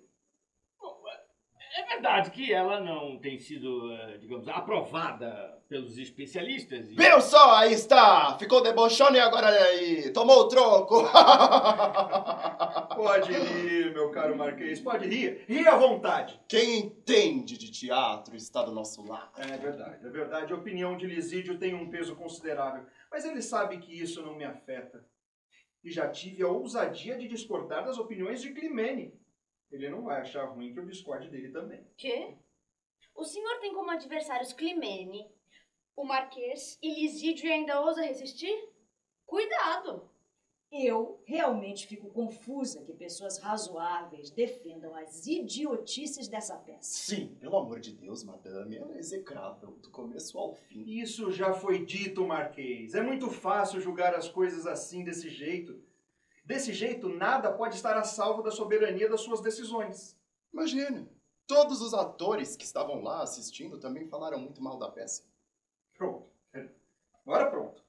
[1.76, 6.90] É verdade que ela não tem sido, eh, digamos, aprovada pelos especialistas.
[6.90, 6.96] E...
[6.96, 7.56] Viu só?
[7.56, 8.37] Aí está!
[8.38, 11.04] Ficou debochando e agora aí tomou o troco!
[12.96, 15.44] Pode rir, meu caro Marquês, pode rir.
[15.48, 16.38] Rir à vontade.
[16.48, 19.30] Quem entende de teatro está do nosso lado.
[19.38, 20.52] É verdade, é verdade.
[20.52, 22.85] A opinião de Lisídio tem um peso considerável.
[23.11, 25.04] Mas ele sabe que isso não me afeta.
[25.83, 29.18] E já tive a ousadia de discordar das opiniões de Climene.
[29.70, 31.85] Ele não vai achar ruim que eu discorde dele também.
[31.96, 32.37] Quê?
[33.14, 35.30] O senhor tem como adversários Climene,
[35.96, 38.68] o Marquês e Lisídio e ainda ousa resistir?
[39.26, 40.11] Cuidado!
[40.72, 46.80] Eu realmente fico confusa que pessoas razoáveis defendam as idiotices dessa peça.
[46.83, 50.85] Sim, pelo amor de Deus, madame, ela é execrável, do começo ao fim.
[50.87, 52.94] Isso já foi dito, Marquês.
[52.94, 55.83] É muito fácil julgar as coisas assim, desse jeito.
[56.50, 60.18] Desse jeito, nada pode estar a salvo da soberania das suas decisões.
[60.52, 61.08] Imagine,
[61.46, 65.22] todos os atores que estavam lá assistindo também falaram muito mal da peça.
[65.96, 66.28] Pronto.
[67.24, 67.84] Agora pronto.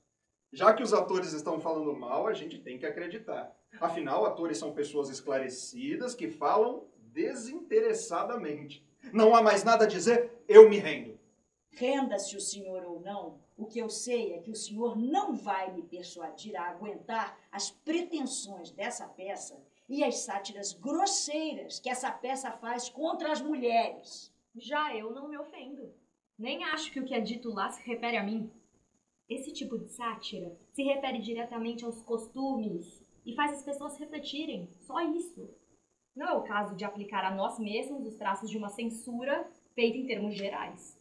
[0.54, 3.52] Já que os atores estão falando mal, a gente tem que acreditar.
[3.80, 8.88] Afinal, atores são pessoas esclarecidas que falam desinteressadamente.
[9.12, 11.11] Não há mais nada a dizer, eu me rendo.
[11.72, 15.74] Renda-se o senhor ou não, o que eu sei é que o senhor não vai
[15.74, 22.52] me persuadir a aguentar as pretensões dessa peça e as sátiras grosseiras que essa peça
[22.52, 24.32] faz contra as mulheres.
[24.56, 25.94] Já eu não me ofendo.
[26.38, 28.52] Nem acho que o que é dito lá se refere a mim.
[29.30, 34.68] Esse tipo de sátira se refere diretamente aos costumes e faz as pessoas refletirem.
[34.82, 35.50] Só isso.
[36.16, 39.98] Não é o caso de aplicar a nós mesmos os traços de uma censura feita
[39.98, 41.01] em termos gerais.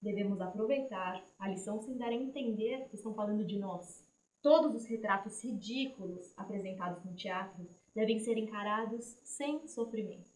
[0.00, 4.06] Devemos aproveitar a lição sem dar a entender que estão falando de nós.
[4.40, 10.30] Todos os retratos ridículos apresentados no teatro devem ser encarados sem sofrimento.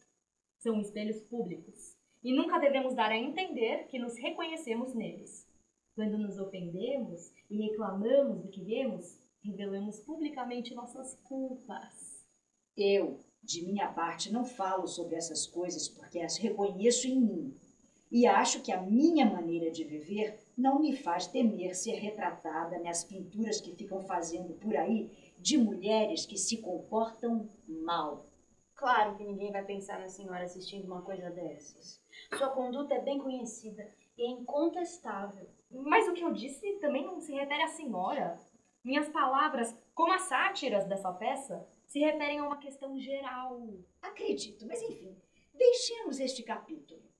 [0.59, 5.47] São espelhos públicos e nunca devemos dar a entender que nos reconhecemos neles.
[5.95, 12.25] Quando nos ofendemos e reclamamos do que vemos, revelamos publicamente nossas culpas.
[12.75, 17.55] Eu, de minha parte, não falo sobre essas coisas porque as reconheço em mim.
[18.13, 23.03] E acho que a minha maneira de viver não me faz temer ser retratada nas
[23.03, 28.23] pinturas que ficam fazendo por aí de mulheres que se comportam mal.
[28.75, 31.99] Claro que ninguém vai pensar na senhora assistindo uma coisa dessas.
[32.37, 35.49] Sua conduta é bem conhecida e é incontestável.
[35.71, 38.37] Mas o que eu disse também não se refere à senhora.
[38.83, 43.59] Minhas palavras, como as sátiras dessa peça, se referem a uma questão geral.
[44.03, 45.17] Acredito, mas enfim,
[45.55, 47.11] deixemos este capítulo.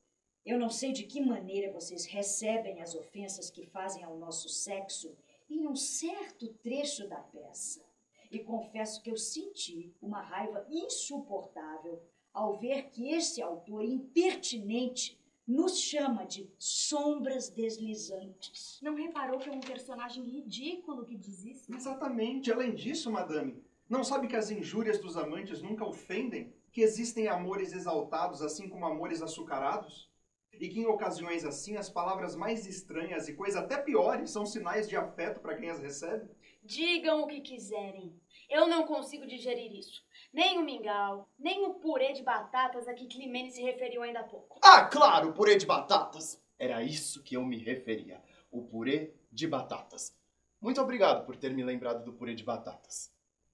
[0.45, 5.15] Eu não sei de que maneira vocês recebem as ofensas que fazem ao nosso sexo
[5.49, 7.82] em um certo trecho da peça.
[8.29, 12.01] E confesso que eu senti uma raiva insuportável
[12.34, 18.79] ao ver que esse autor impertinente nos chama de sombras deslizantes.
[18.82, 21.73] Não reparou que é um personagem ridículo que diz isso?
[21.73, 22.51] Exatamente.
[22.51, 26.53] Além disso, madame, não sabe que as injúrias dos amantes nunca ofendem?
[26.71, 30.12] Que existem amores exaltados assim como amores açucarados?
[30.59, 34.87] E que em ocasiões assim as palavras mais estranhas e coisas até piores são sinais
[34.87, 36.29] de afeto para quem as recebe?
[36.63, 38.13] Digam o que quiserem.
[38.49, 40.03] Eu não consigo digerir isso.
[40.31, 44.23] Nem o mingau, nem o purê de batatas a que Climene se referiu ainda há
[44.23, 44.59] pouco.
[44.63, 46.41] Ah, claro, purê de batatas!
[46.57, 48.21] Era isso que eu me referia.
[48.51, 50.15] O purê de batatas.
[50.61, 53.11] Muito obrigado por ter me lembrado do purê de batatas.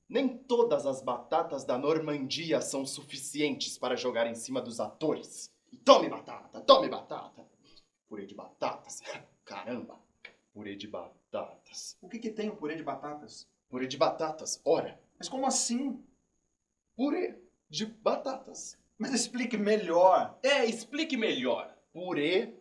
[0.07, 5.51] Nem todas as batatas da Normandia são suficientes para jogar em cima dos atores.
[5.83, 7.47] Tome batata, tome batata.
[8.07, 9.01] Purê de batatas.
[9.45, 9.99] Caramba,
[10.53, 11.97] purê de batatas.
[12.01, 13.47] O que, que tem o purê de batatas?
[13.69, 14.99] Purê de batatas, ora.
[15.17, 16.03] Mas como assim?
[16.95, 18.77] Purê de batatas.
[18.97, 20.37] Mas explique melhor.
[20.43, 21.73] É, explique melhor.
[21.93, 22.55] Purê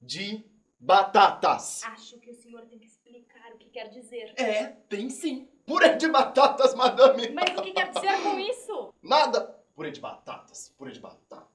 [0.00, 0.44] de
[0.78, 1.84] batatas.
[1.84, 4.34] Acho que o senhor tem que explicar o que quer dizer.
[4.36, 5.46] É, tem sim.
[5.66, 7.30] Purê de batatas, madame.
[7.30, 8.94] Mas o que quer dizer com isso?
[9.02, 9.58] Nada.
[9.74, 11.49] Purê de batatas, purê de batatas,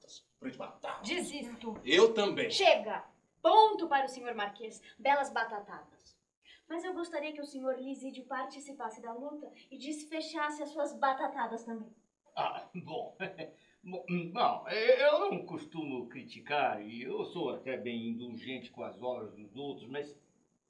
[0.56, 1.08] batatas.
[1.08, 1.80] Desisto.
[1.84, 2.50] Eu também.
[2.50, 3.04] Chega!
[3.42, 4.82] Ponto para o senhor Marquês.
[4.98, 6.16] Belas batatadas.
[6.68, 11.64] Mas eu gostaria que o senhor Lisídio participasse da luta e desfechasse as suas batatadas
[11.64, 11.88] também.
[12.34, 13.16] Ah, bom.
[13.88, 19.32] Bom, não, eu não costumo criticar e eu sou até bem indulgente com as obras
[19.36, 20.18] dos outros, mas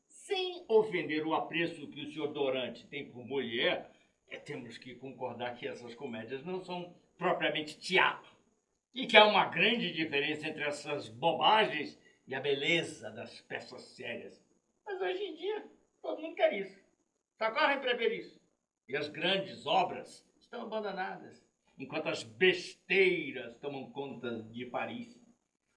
[0.06, 3.86] sem ofender o apreço que o senhor Dorante tem por Molière,
[4.28, 8.35] é, temos que concordar que essas comédias não são propriamente teatro.
[8.96, 14.42] E que há uma grande diferença entre essas bobagens e a beleza das peças sérias.
[14.86, 15.66] Mas hoje em dia,
[16.00, 16.80] todo mundo quer isso.
[17.36, 18.40] Só correm para ver isso.
[18.88, 21.44] E as grandes obras estão abandonadas
[21.78, 25.20] enquanto as besteiras tomam conta de Paris.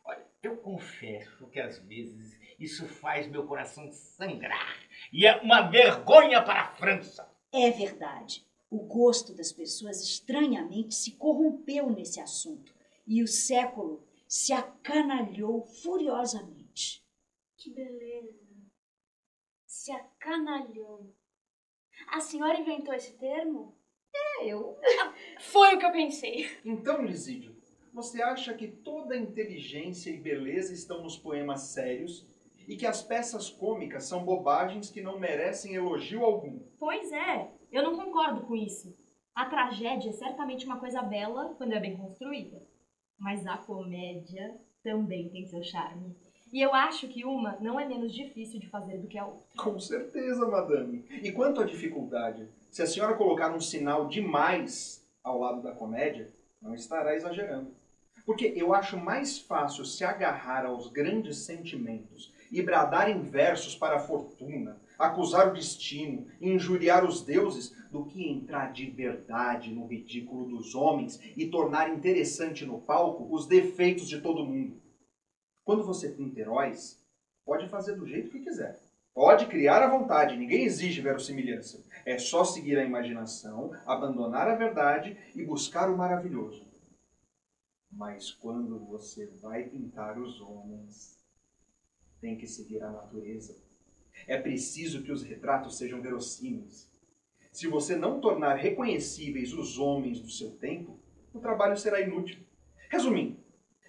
[0.06, 4.78] Olha, eu confesso que às vezes isso faz meu coração sangrar
[5.12, 7.30] e é uma vergonha para a França.
[7.52, 8.48] É verdade.
[8.70, 12.79] O gosto das pessoas estranhamente se corrompeu nesse assunto
[13.10, 17.04] e o século se acanalhou furiosamente.
[17.58, 18.38] Que beleza!
[19.66, 21.12] Se acanalhou.
[22.10, 23.76] A senhora inventou esse termo?
[24.14, 24.78] É, eu.
[25.42, 26.48] Foi o que eu pensei.
[26.64, 27.60] Então, Lisídio,
[27.92, 32.28] você acha que toda inteligência e beleza estão nos poemas sérios
[32.68, 36.60] e que as peças cômicas são bobagens que não merecem elogio algum?
[36.78, 38.94] Pois é, eu não concordo com isso.
[39.34, 42.69] A tragédia é certamente uma coisa bela quando é bem construída,
[43.20, 46.16] mas a comédia também tem seu charme.
[46.52, 49.56] E eu acho que uma não é menos difícil de fazer do que a outra.
[49.56, 51.06] Com certeza, madame.
[51.22, 56.30] E quanto à dificuldade, se a senhora colocar um sinal demais ao lado da comédia,
[56.62, 57.72] não estará exagerando.
[58.26, 63.98] Porque eu acho mais fácil se agarrar aos grandes sentimentos e bradar em versos para
[63.98, 70.46] a fortuna, acusar o destino, injuriar os deuses, do que entrar de verdade no ridículo
[70.46, 74.80] dos homens e tornar interessante no palco os defeitos de todo mundo.
[75.64, 77.02] Quando você pinta heróis,
[77.46, 78.80] pode fazer do jeito que quiser.
[79.14, 81.84] Pode criar à vontade, ninguém exige verossimilhança.
[82.06, 86.68] É só seguir a imaginação, abandonar a verdade e buscar o maravilhoso.
[87.92, 91.18] Mas quando você vai pintar os homens,
[92.22, 93.69] tem que seguir a natureza.
[94.28, 96.90] É preciso que os retratos sejam verossímeis.
[97.52, 101.00] Se você não tornar reconhecíveis os homens do seu tempo,
[101.34, 102.40] o trabalho será inútil.
[102.90, 103.38] Resumindo,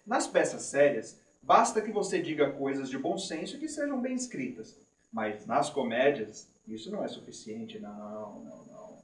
[0.06, 4.78] nas peças sérias, basta que você diga coisas de bom senso que sejam bem escritas.
[5.12, 8.98] Mas nas comédias, isso não é suficiente, não, não, não.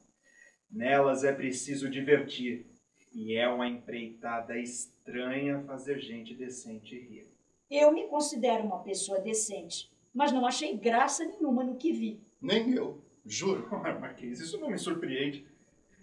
[0.70, 2.66] Nelas é preciso divertir.
[3.14, 7.26] E é uma empreitada estranha fazer gente decente rir.
[7.70, 12.18] Eu me considero uma pessoa decente, mas não achei graça nenhuma no que vi.
[12.40, 13.68] Nem eu, juro.
[14.00, 15.46] Marquês, isso não me surpreende.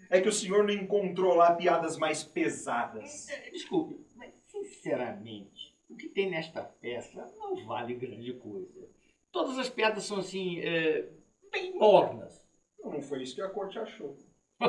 [0.08, 3.26] É que o senhor não encontrou lá piadas mais pesadas.
[3.50, 8.88] Desculpe, mas sinceramente, o que tem nesta peça não vale grande coisa.
[9.32, 11.08] Todas as piadas são assim, é,
[11.50, 12.46] bem mornas.
[12.84, 14.16] Não foi isso que a corte achou.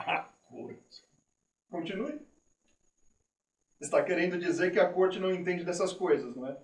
[0.00, 1.04] a corte.
[1.70, 2.20] Continue.
[3.80, 6.58] Está querendo dizer que a corte não entende dessas coisas, não é?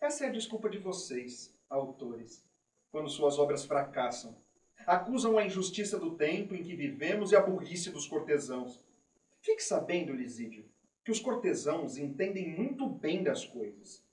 [0.00, 2.46] Essa é a desculpa de vocês, autores,
[2.92, 4.36] quando suas obras fracassam.
[4.86, 8.86] Acusam a injustiça do tempo em que vivemos e a burrice dos cortesãos.
[9.40, 10.64] Fique sabendo, Lisídio,
[11.04, 14.04] que os cortesãos entendem muito bem das coisas.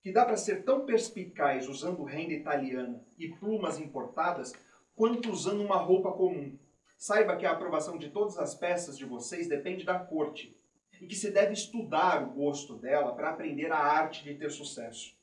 [0.00, 4.52] Que dá para ser tão perspicaz usando renda italiana e plumas importadas
[4.94, 6.56] quanto usando uma roupa comum.
[6.96, 10.56] Saiba que a aprovação de todas as peças de vocês depende da corte
[11.00, 15.20] e que se deve estudar o gosto dela para aprender a arte de ter sucesso.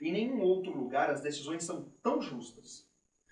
[0.00, 2.86] Em nenhum outro lugar as decisões são tão justas.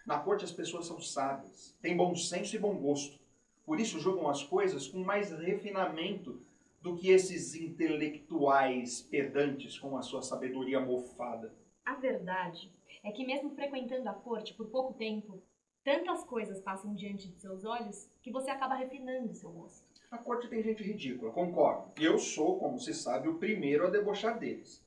[0.07, 3.19] Na corte as pessoas são sábias, têm bom senso e bom gosto.
[3.65, 6.43] Por isso julgam as coisas com mais refinamento
[6.83, 11.55] do que esses intelectuais pedantes com a sua sabedoria mofada.
[11.85, 12.71] A verdade
[13.03, 15.43] é que mesmo frequentando a corte por pouco tempo,
[15.83, 19.87] tantas coisas passam diante de seus olhos que você acaba refinando seu gosto.
[20.11, 21.91] A corte tem gente ridícula, concordo.
[22.01, 24.85] Eu sou, como se sabe, o primeiro a debochar deles.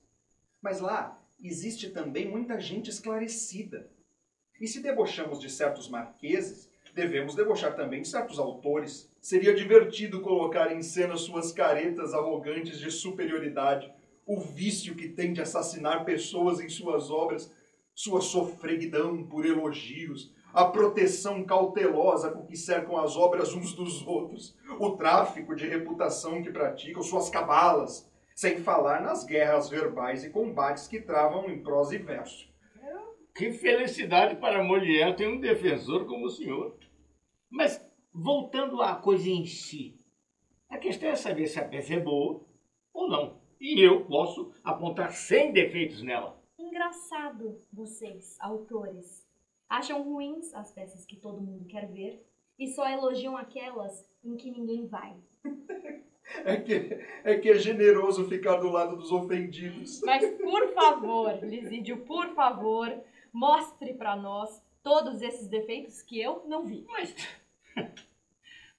[0.62, 3.90] Mas lá existe também muita gente esclarecida.
[4.60, 9.10] E se debochamos de certos marqueses, devemos debochar também de certos autores.
[9.22, 13.92] Seria divertido colocar em cena suas caretas arrogantes de superioridade,
[14.26, 17.54] o vício que tem de assassinar pessoas em suas obras,
[17.94, 24.58] sua sofreguidão por elogios, a proteção cautelosa com que cercam as obras uns dos outros,
[24.80, 30.88] o tráfico de reputação que praticam, suas cabalas, sem falar nas guerras verbais e combates
[30.88, 32.48] que travam em prosa e verso.
[33.36, 36.78] Que felicidade para Molière ter um defensor como o senhor.
[37.50, 37.84] Mas,
[38.14, 39.98] voltando à coisa em si,
[40.70, 42.46] a questão é saber se a peça é boa
[42.94, 43.42] ou não.
[43.60, 46.40] E eu posso apontar 100 defeitos nela.
[46.60, 49.28] Engraçado, vocês, autores.
[49.68, 52.24] Acham ruins as peças que todo mundo quer ver
[52.60, 55.18] e só elogiam aquelas em que ninguém vai.
[56.44, 60.02] É que, é que é generoso ficar do lado dos ofendidos.
[60.02, 62.94] Mas, por favor, Lisídio, por favor,
[63.32, 66.86] mostre para nós todos esses defeitos que eu não vi.
[66.88, 67.16] Mas,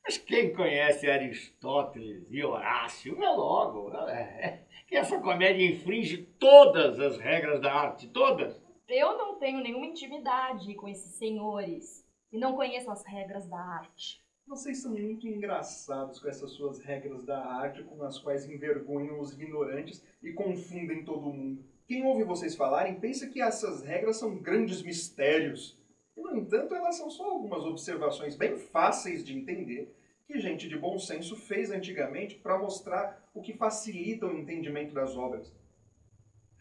[0.04, 7.18] mas quem conhece Aristóteles e Horácio vê logo é, que essa comédia infringe todas as
[7.18, 8.60] regras da arte, todas.
[8.88, 14.22] Eu não tenho nenhuma intimidade com esses senhores e não conheço as regras da arte.
[14.48, 19.34] Vocês são muito engraçados com essas suas regras da arte, com as quais envergonham os
[19.34, 21.62] ignorantes e confundem todo mundo.
[21.86, 25.78] Quem ouve vocês falarem pensa que essas regras são grandes mistérios.
[26.16, 29.94] E, no entanto, elas são só algumas observações bem fáceis de entender
[30.26, 35.14] que gente de bom senso fez antigamente para mostrar o que facilita o entendimento das
[35.14, 35.54] obras.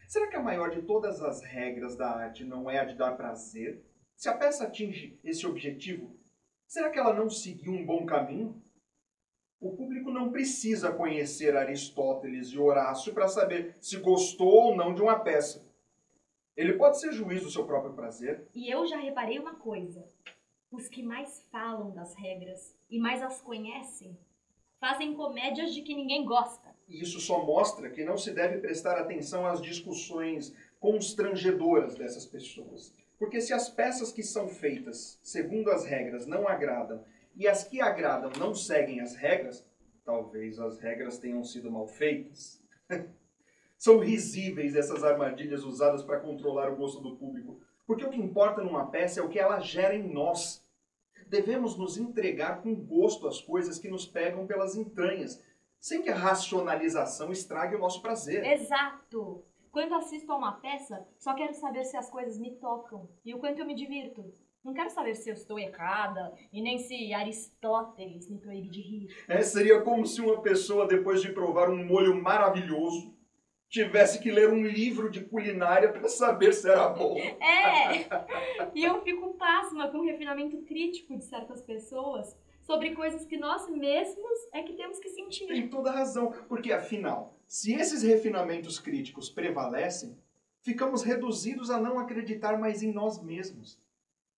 [0.06, 3.16] Será que a maior de todas as regras da arte não é a de dar
[3.16, 3.82] prazer?
[4.14, 6.17] Se a peça atinge esse objetivo,
[6.68, 8.62] Será que ela não seguiu um bom caminho?
[9.58, 15.00] O público não precisa conhecer Aristóteles e Horácio para saber se gostou ou não de
[15.00, 15.66] uma peça.
[16.54, 18.46] Ele pode ser juiz do seu próprio prazer.
[18.54, 20.06] E eu já reparei uma coisa:
[20.70, 24.14] os que mais falam das regras e mais as conhecem
[24.78, 26.68] fazem comédias de que ninguém gosta.
[26.86, 32.92] E isso só mostra que não se deve prestar atenção às discussões constrangedoras dessas pessoas.
[33.18, 37.04] Porque se as peças que são feitas segundo as regras não agradam
[37.34, 39.66] e as que agradam não seguem as regras,
[40.04, 42.62] talvez as regras tenham sido mal feitas.
[43.78, 48.62] são risíveis essas armadilhas usadas para controlar o gosto do público, porque o que importa
[48.62, 50.66] numa peça é o que ela gera em nós.
[51.28, 55.42] Devemos nos entregar com gosto às coisas que nos pegam pelas entranhas,
[55.80, 58.44] sem que a racionalização estrague o nosso prazer.
[58.44, 59.44] Exato!
[59.70, 63.38] Quando assisto a uma peça, só quero saber se as coisas me tocam e o
[63.38, 64.24] quanto eu me divirto.
[64.64, 69.08] Não quero saber se eu estou errada e nem se Aristóteles me proíbe de rir.
[69.28, 73.16] É, seria como se uma pessoa, depois de provar um molho maravilhoso,
[73.68, 77.16] tivesse que ler um livro de culinária para saber se era bom.
[77.18, 78.08] É!
[78.74, 83.68] E eu fico pasma com o refinamento crítico de certas pessoas sobre coisas que nós
[83.70, 85.46] mesmos é que temos que sentir.
[85.46, 90.14] Tem toda razão, porque afinal, se esses refinamentos críticos prevalecem,
[90.60, 93.80] ficamos reduzidos a não acreditar mais em nós mesmos.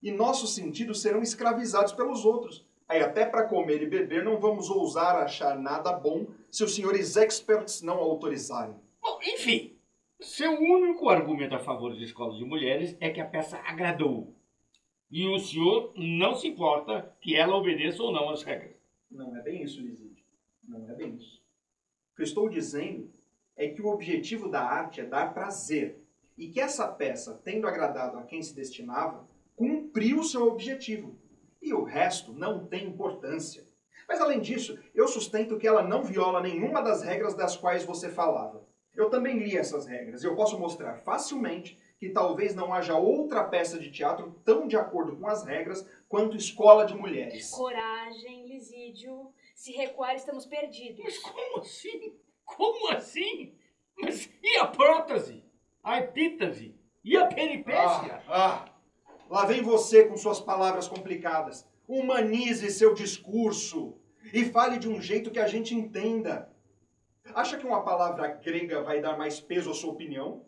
[0.01, 2.65] E nossos sentidos serão escravizados pelos outros.
[2.89, 7.17] Aí até para comer e beber não vamos ousar achar nada bom se os senhores
[7.17, 8.77] experts não autorizarem.
[9.03, 9.77] Bom, enfim,
[10.21, 14.33] seu único argumento a favor de escolas de mulheres é que a peça agradou.
[15.11, 18.77] E o senhor não se importa que ela obedeça ou não às regras.
[19.11, 20.25] Não é bem isso, Liside.
[20.63, 21.40] Não é bem isso.
[22.21, 23.11] Que eu estou dizendo
[23.57, 26.05] é que o objetivo da arte é dar prazer.
[26.37, 31.17] E que essa peça, tendo agradado a quem se destinava, cumpriu seu objetivo.
[31.63, 33.65] E o resto não tem importância.
[34.07, 38.11] Mas além disso, eu sustento que ela não viola nenhuma das regras das quais você
[38.11, 38.69] falava.
[38.95, 43.45] Eu também li essas regras e eu posso mostrar facilmente que talvez não haja outra
[43.45, 47.51] peça de teatro tão de acordo com as regras quanto Escola de Mulheres.
[47.51, 49.33] Coragem, Lisídio.
[49.61, 51.05] Se recuar, estamos perdidos.
[51.05, 52.17] Mas como assim?
[52.47, 53.55] Como assim?
[54.01, 55.45] Mas e a prótese?
[55.85, 56.75] A epítase?
[57.05, 58.23] E a peripécia?
[58.27, 58.75] Ah, ah,
[59.29, 61.69] lá vem você com suas palavras complicadas.
[61.87, 64.01] Humanize seu discurso
[64.33, 66.51] e fale de um jeito que a gente entenda.
[67.35, 70.47] Acha que uma palavra grega vai dar mais peso à sua opinião?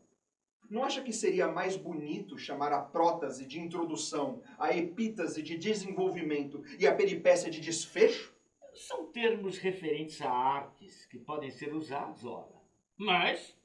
[0.70, 6.64] Não acha que seria mais bonito chamar a prótase de introdução, a epítase de desenvolvimento
[6.78, 8.31] e a peripécia de desfecho?
[8.74, 12.60] São termos referentes a artes que podem ser usados, ora.
[12.96, 13.58] Mas,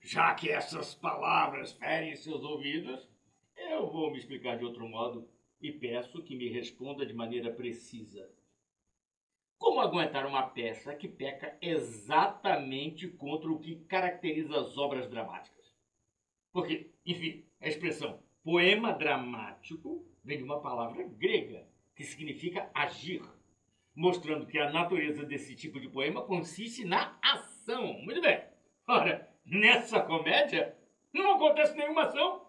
[0.00, 3.08] já que essas palavras ferem seus ouvidos,
[3.56, 5.28] eu vou me explicar de outro modo
[5.60, 8.30] e peço que me responda de maneira precisa.
[9.56, 15.76] Como aguentar uma peça que peca exatamente contra o que caracteriza as obras dramáticas?
[16.52, 23.20] Porque, enfim, a expressão Poema dramático vem de uma palavra grega, que significa agir,
[23.98, 27.94] mostrando que a natureza desse tipo de poema consiste na ação.
[27.94, 28.40] Muito bem.
[28.86, 30.72] Ora, nessa comédia
[31.12, 32.46] não acontece nenhuma ação.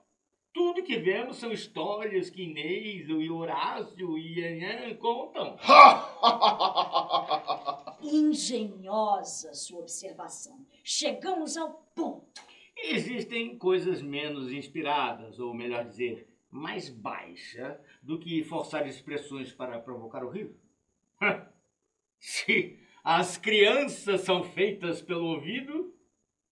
[0.53, 5.57] Tudo que vemos são histórias que Inês e Horácio e Anhã contam.
[8.03, 10.63] Engenhosa sua observação.
[10.83, 12.43] Chegamos ao ponto.
[12.77, 20.23] Existem coisas menos inspiradas, ou melhor dizer, mais baixa do que forçar expressões para provocar
[20.23, 20.68] o riso.
[22.19, 25.93] Se as crianças são feitas pelo ouvido,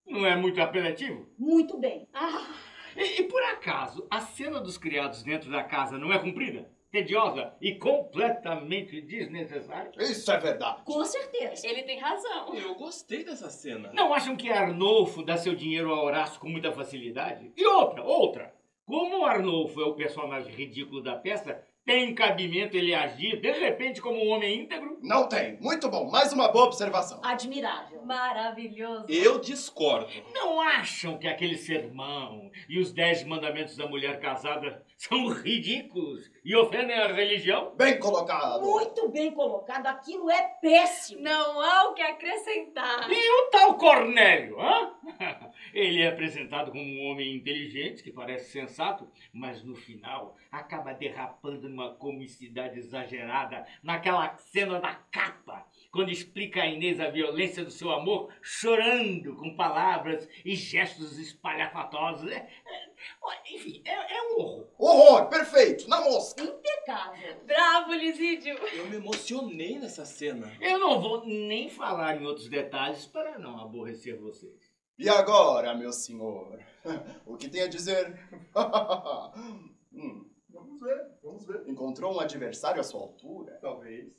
[0.06, 1.28] não é muito apelativo?
[1.38, 2.08] Muito bem.
[2.12, 2.54] Ah.
[2.96, 6.70] E, e por acaso, a cena dos criados dentro da casa não é cumprida?
[6.90, 9.92] tediosa e completamente desnecessária.
[9.98, 10.82] Isso é verdade.
[10.84, 11.66] Com certeza.
[11.66, 12.54] Ele tem razão.
[12.54, 13.90] Eu gostei dessa cena.
[13.92, 17.52] Não acham que Arnolfo dá seu dinheiro a Horácio com muita facilidade?
[17.56, 18.54] E outra, outra.
[18.86, 24.22] Como Arnolfo é o personagem ridículo da peça, tem cabimento ele agir de repente como
[24.22, 24.98] um homem íntegro?
[25.02, 25.56] Não tem.
[25.58, 26.10] Muito bom.
[26.10, 27.18] Mais uma boa observação.
[27.24, 27.97] Admirável.
[28.08, 29.04] Maravilhoso.
[29.10, 30.10] Eu discordo.
[30.32, 36.56] Não acham que aquele sermão e os dez mandamentos da mulher casada são ridículos e
[36.56, 37.74] ofendem a religião?
[37.76, 38.62] Bem colocado.
[38.62, 39.86] Muito bem colocado.
[39.86, 41.20] Aquilo é péssimo.
[41.20, 43.10] Não há o que acrescentar.
[43.10, 44.94] E o tal Cornélio, hã?
[45.74, 51.68] Ele é apresentado como um homem inteligente, que parece sensato, mas no final acaba derrapando
[51.68, 57.90] numa comicidade exagerada naquela cena da capa, quando explica a Inês a violência do seu
[57.90, 62.30] amor, chorando com palavras e gestos espalhafatosos.
[62.30, 64.68] É, é, enfim, é, é um horror.
[64.78, 66.42] Horror, perfeito, na mosca.
[66.42, 67.36] Impecável.
[67.46, 68.56] Bravo, Lisídio.
[68.74, 70.52] Eu me emocionei nessa cena.
[70.60, 74.68] Eu não vou nem falar em outros detalhes para não aborrecer vocês.
[74.98, 76.58] E agora, meu senhor?
[77.26, 78.18] O que tem a dizer?
[79.92, 81.68] hum, vamos ver, vamos ver.
[81.68, 83.58] Encontrou um adversário à sua altura?
[83.60, 84.10] Talvez.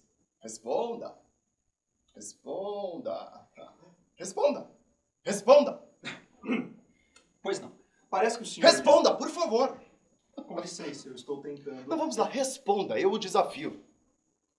[0.42, 1.18] Responda.
[2.16, 3.48] Responda.
[4.16, 4.70] Responda.
[5.24, 5.84] Responda.
[7.42, 7.72] Pois não.
[8.10, 8.70] Parece que o senhor.
[8.70, 9.80] Responda, por favor.
[10.46, 11.88] Com licença, eu estou tentando.
[11.88, 13.00] Não, vamos lá, responda.
[13.00, 13.82] Eu o desafio.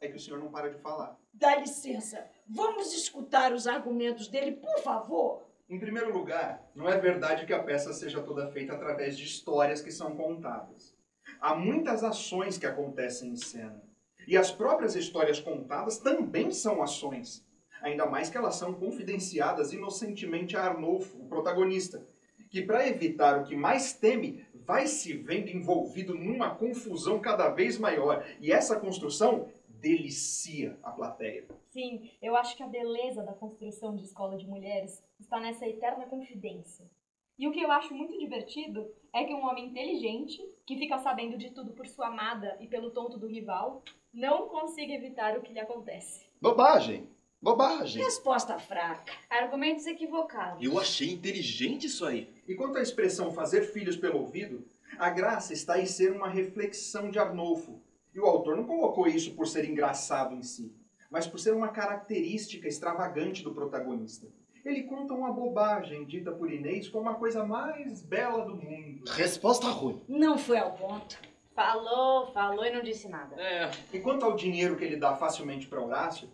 [0.00, 1.18] É que o senhor não para de falar.
[1.32, 2.26] Dá licença.
[2.48, 5.42] Vamos escutar os argumentos dele, por favor.
[5.68, 9.82] Em primeiro lugar, não é verdade que a peça seja toda feita através de histórias
[9.82, 10.96] que são contadas.
[11.40, 13.82] Há muitas ações que acontecem em cena.
[14.26, 17.44] E as próprias histórias contadas também são ações.
[17.82, 22.04] Ainda mais que elas são confidenciadas inocentemente a Arnolfo, o protagonista,
[22.50, 27.78] que, para evitar o que mais teme, vai se vendo envolvido numa confusão cada vez
[27.78, 28.24] maior.
[28.40, 31.46] E essa construção delicia a plateia.
[31.70, 36.06] Sim, eu acho que a beleza da construção de escola de mulheres está nessa eterna
[36.06, 36.90] confidência.
[37.38, 41.38] E o que eu acho muito divertido é que um homem inteligente, que fica sabendo
[41.38, 43.82] de tudo por sua amada e pelo tonto do rival,
[44.12, 46.20] não consiga evitar o que lhe acontece.
[46.40, 47.08] Bobagem!
[47.40, 48.02] Bobagem!
[48.02, 49.12] Resposta fraca.
[49.30, 50.62] Argumentos equivocados.
[50.62, 52.28] Eu achei inteligente isso aí.
[52.46, 54.62] E quanto à expressão fazer filhos pelo ouvido,
[54.98, 57.80] a graça está em ser uma reflexão de Arnolfo.
[58.14, 60.74] E o autor não colocou isso por ser engraçado em si,
[61.10, 64.26] mas por ser uma característica extravagante do protagonista.
[64.64, 69.04] Ele conta uma bobagem dita por Inês como a coisa mais bela do mundo.
[69.12, 70.02] Resposta ruim.
[70.06, 71.18] Não foi ao ponto.
[71.54, 73.40] Falou, falou e não disse nada.
[73.40, 73.70] É.
[73.92, 76.30] E quanto ao dinheiro que ele dá facilmente para Horácio,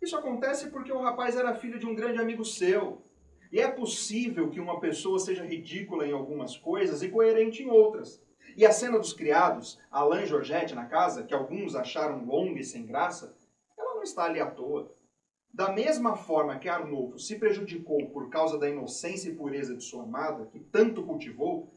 [0.00, 3.02] isso acontece porque o rapaz era filho de um grande amigo seu.
[3.52, 8.22] E é possível que uma pessoa seja ridícula em algumas coisas e coerente em outras.
[8.56, 12.64] E a cena dos criados, Alain e Georgette na casa, que alguns acharam longa e
[12.64, 13.36] sem graça,
[13.76, 14.94] ela não está ali à toa.
[15.52, 20.04] Da mesma forma que Arnolfo se prejudicou por causa da inocência e pureza de sua
[20.04, 21.72] amada, que tanto cultivou,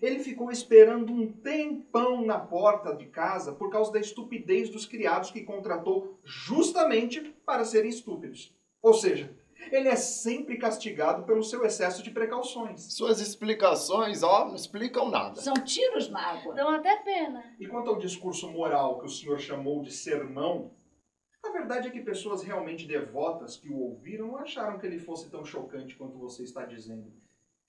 [0.00, 5.30] ele ficou esperando um tempão na porta de casa por causa da estupidez dos criados
[5.30, 8.54] que contratou justamente para serem estúpidos.
[8.82, 9.34] Ou seja,
[9.72, 12.94] ele é sempre castigado pelo seu excesso de precauções.
[12.94, 15.40] Suas explicações, ó, não explicam nada.
[15.40, 16.54] São tiros na água.
[16.54, 17.44] Dão até pena.
[17.58, 20.70] E quanto ao discurso moral que o senhor chamou de sermão,
[21.44, 25.30] a verdade é que pessoas realmente devotas que o ouviram não acharam que ele fosse
[25.30, 27.12] tão chocante quanto você está dizendo.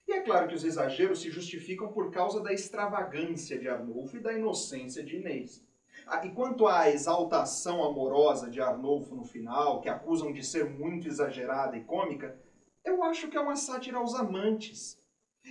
[0.09, 4.19] E é claro que os exageros se justificam por causa da extravagância de Arnulfo e
[4.19, 5.63] da inocência de Inês.
[6.07, 11.07] Ah, e quanto à exaltação amorosa de Arnolfo no final, que acusam de ser muito
[11.07, 12.35] exagerada e cômica,
[12.83, 14.97] eu acho que é uma sátira aos amantes.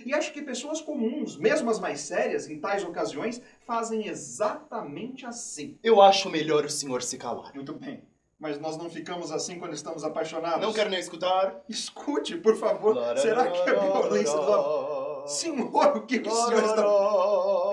[0.05, 5.79] E acho que pessoas comuns, mesmo as mais sérias, em tais ocasiões, fazem exatamente assim.
[5.81, 7.55] Eu acho melhor o senhor se calar.
[7.55, 8.03] Muito bem.
[8.39, 10.61] Mas nós não ficamos assim quando estamos apaixonados.
[10.61, 11.61] Não quero nem escutar.
[11.67, 12.95] Escute, por favor.
[13.17, 15.27] Será que a violência do amor...
[15.27, 16.81] Senhor, o que, que o senhor está...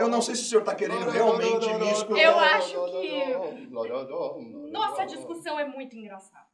[0.01, 2.21] Eu não sei se o senhor está querendo realmente me escutar.
[2.21, 3.37] Eu acho que...
[4.71, 6.45] Nossa discussão é muito engraçada.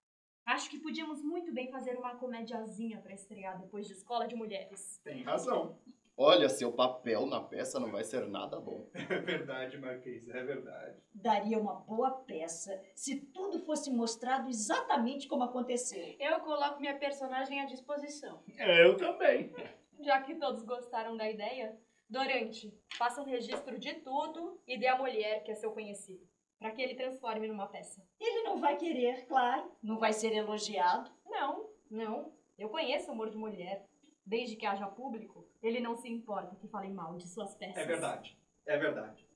[0.45, 5.01] Acho que podíamos muito bem fazer uma comediazinha para estrear depois de Escola de Mulheres.
[5.03, 5.79] Tem razão.
[6.17, 8.89] Olha, seu papel na peça não vai ser nada bom.
[8.95, 10.97] É verdade, Marquês, é verdade.
[11.15, 16.15] Daria uma boa peça se tudo fosse mostrado exatamente como aconteceu.
[16.19, 18.43] Eu coloco minha personagem à disposição.
[18.59, 19.53] Eu também.
[20.01, 24.99] Já que todos gostaram da ideia, Dorante, faça um registro de tudo e dê à
[24.99, 26.27] mulher que é seu conhecido,
[26.59, 28.07] para que ele transforme numa peça.
[28.21, 29.73] Ele não vai querer, claro.
[29.83, 31.11] Não vai ser elogiado.
[31.25, 32.33] Não, não.
[32.59, 33.89] Eu conheço o humor de mulher.
[34.25, 37.77] Desde que haja público, ele não se importa que falem mal de suas peças.
[37.77, 39.27] É verdade, é verdade.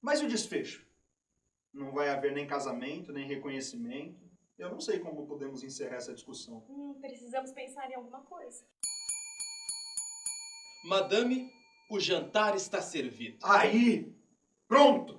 [0.00, 0.86] Mas o desfecho?
[1.72, 4.22] Não vai haver nem casamento, nem reconhecimento.
[4.56, 6.64] Eu não sei como podemos encerrar essa discussão.
[6.68, 8.64] Hum, precisamos pensar em alguma coisa.
[10.84, 11.50] Madame,
[11.90, 13.38] o jantar está servido.
[13.42, 14.14] Aí!
[14.68, 15.18] Pronto!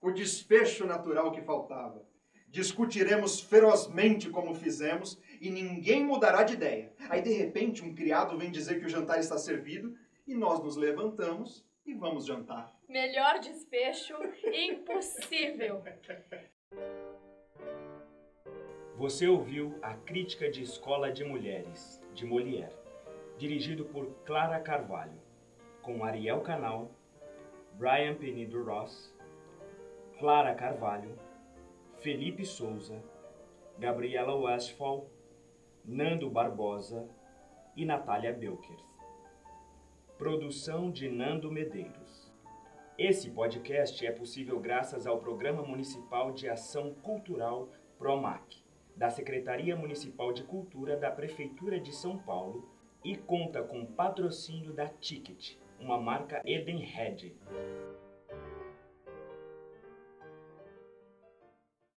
[0.00, 2.06] O desfecho natural que faltava.
[2.48, 6.90] Discutiremos ferozmente como fizemos e ninguém mudará de ideia.
[7.10, 9.94] Aí, de repente, um criado vem dizer que o jantar está servido
[10.26, 12.74] e nós nos levantamos e vamos jantar.
[12.88, 14.14] Melhor desfecho
[14.50, 15.84] impossível.
[18.96, 22.72] Você ouviu a crítica de Escola de Mulheres, de Molière,
[23.36, 25.20] dirigido por Clara Carvalho,
[25.82, 26.90] com Ariel Canal,
[27.74, 29.14] Brian Penido Ross,
[30.18, 31.18] Clara Carvalho,
[31.98, 33.02] Felipe Souza,
[33.78, 35.10] Gabriela Westphal,
[35.86, 37.06] Nando Barbosa
[37.76, 38.82] e Natália Belkers.
[40.16, 42.32] Produção de Nando Medeiros.
[42.96, 47.68] Esse podcast é possível graças ao Programa Municipal de Ação Cultural
[47.98, 48.64] PROMAC,
[48.96, 52.66] da Secretaria Municipal de Cultura da Prefeitura de São Paulo
[53.04, 57.36] e conta com patrocínio da Ticket, uma marca Edenred.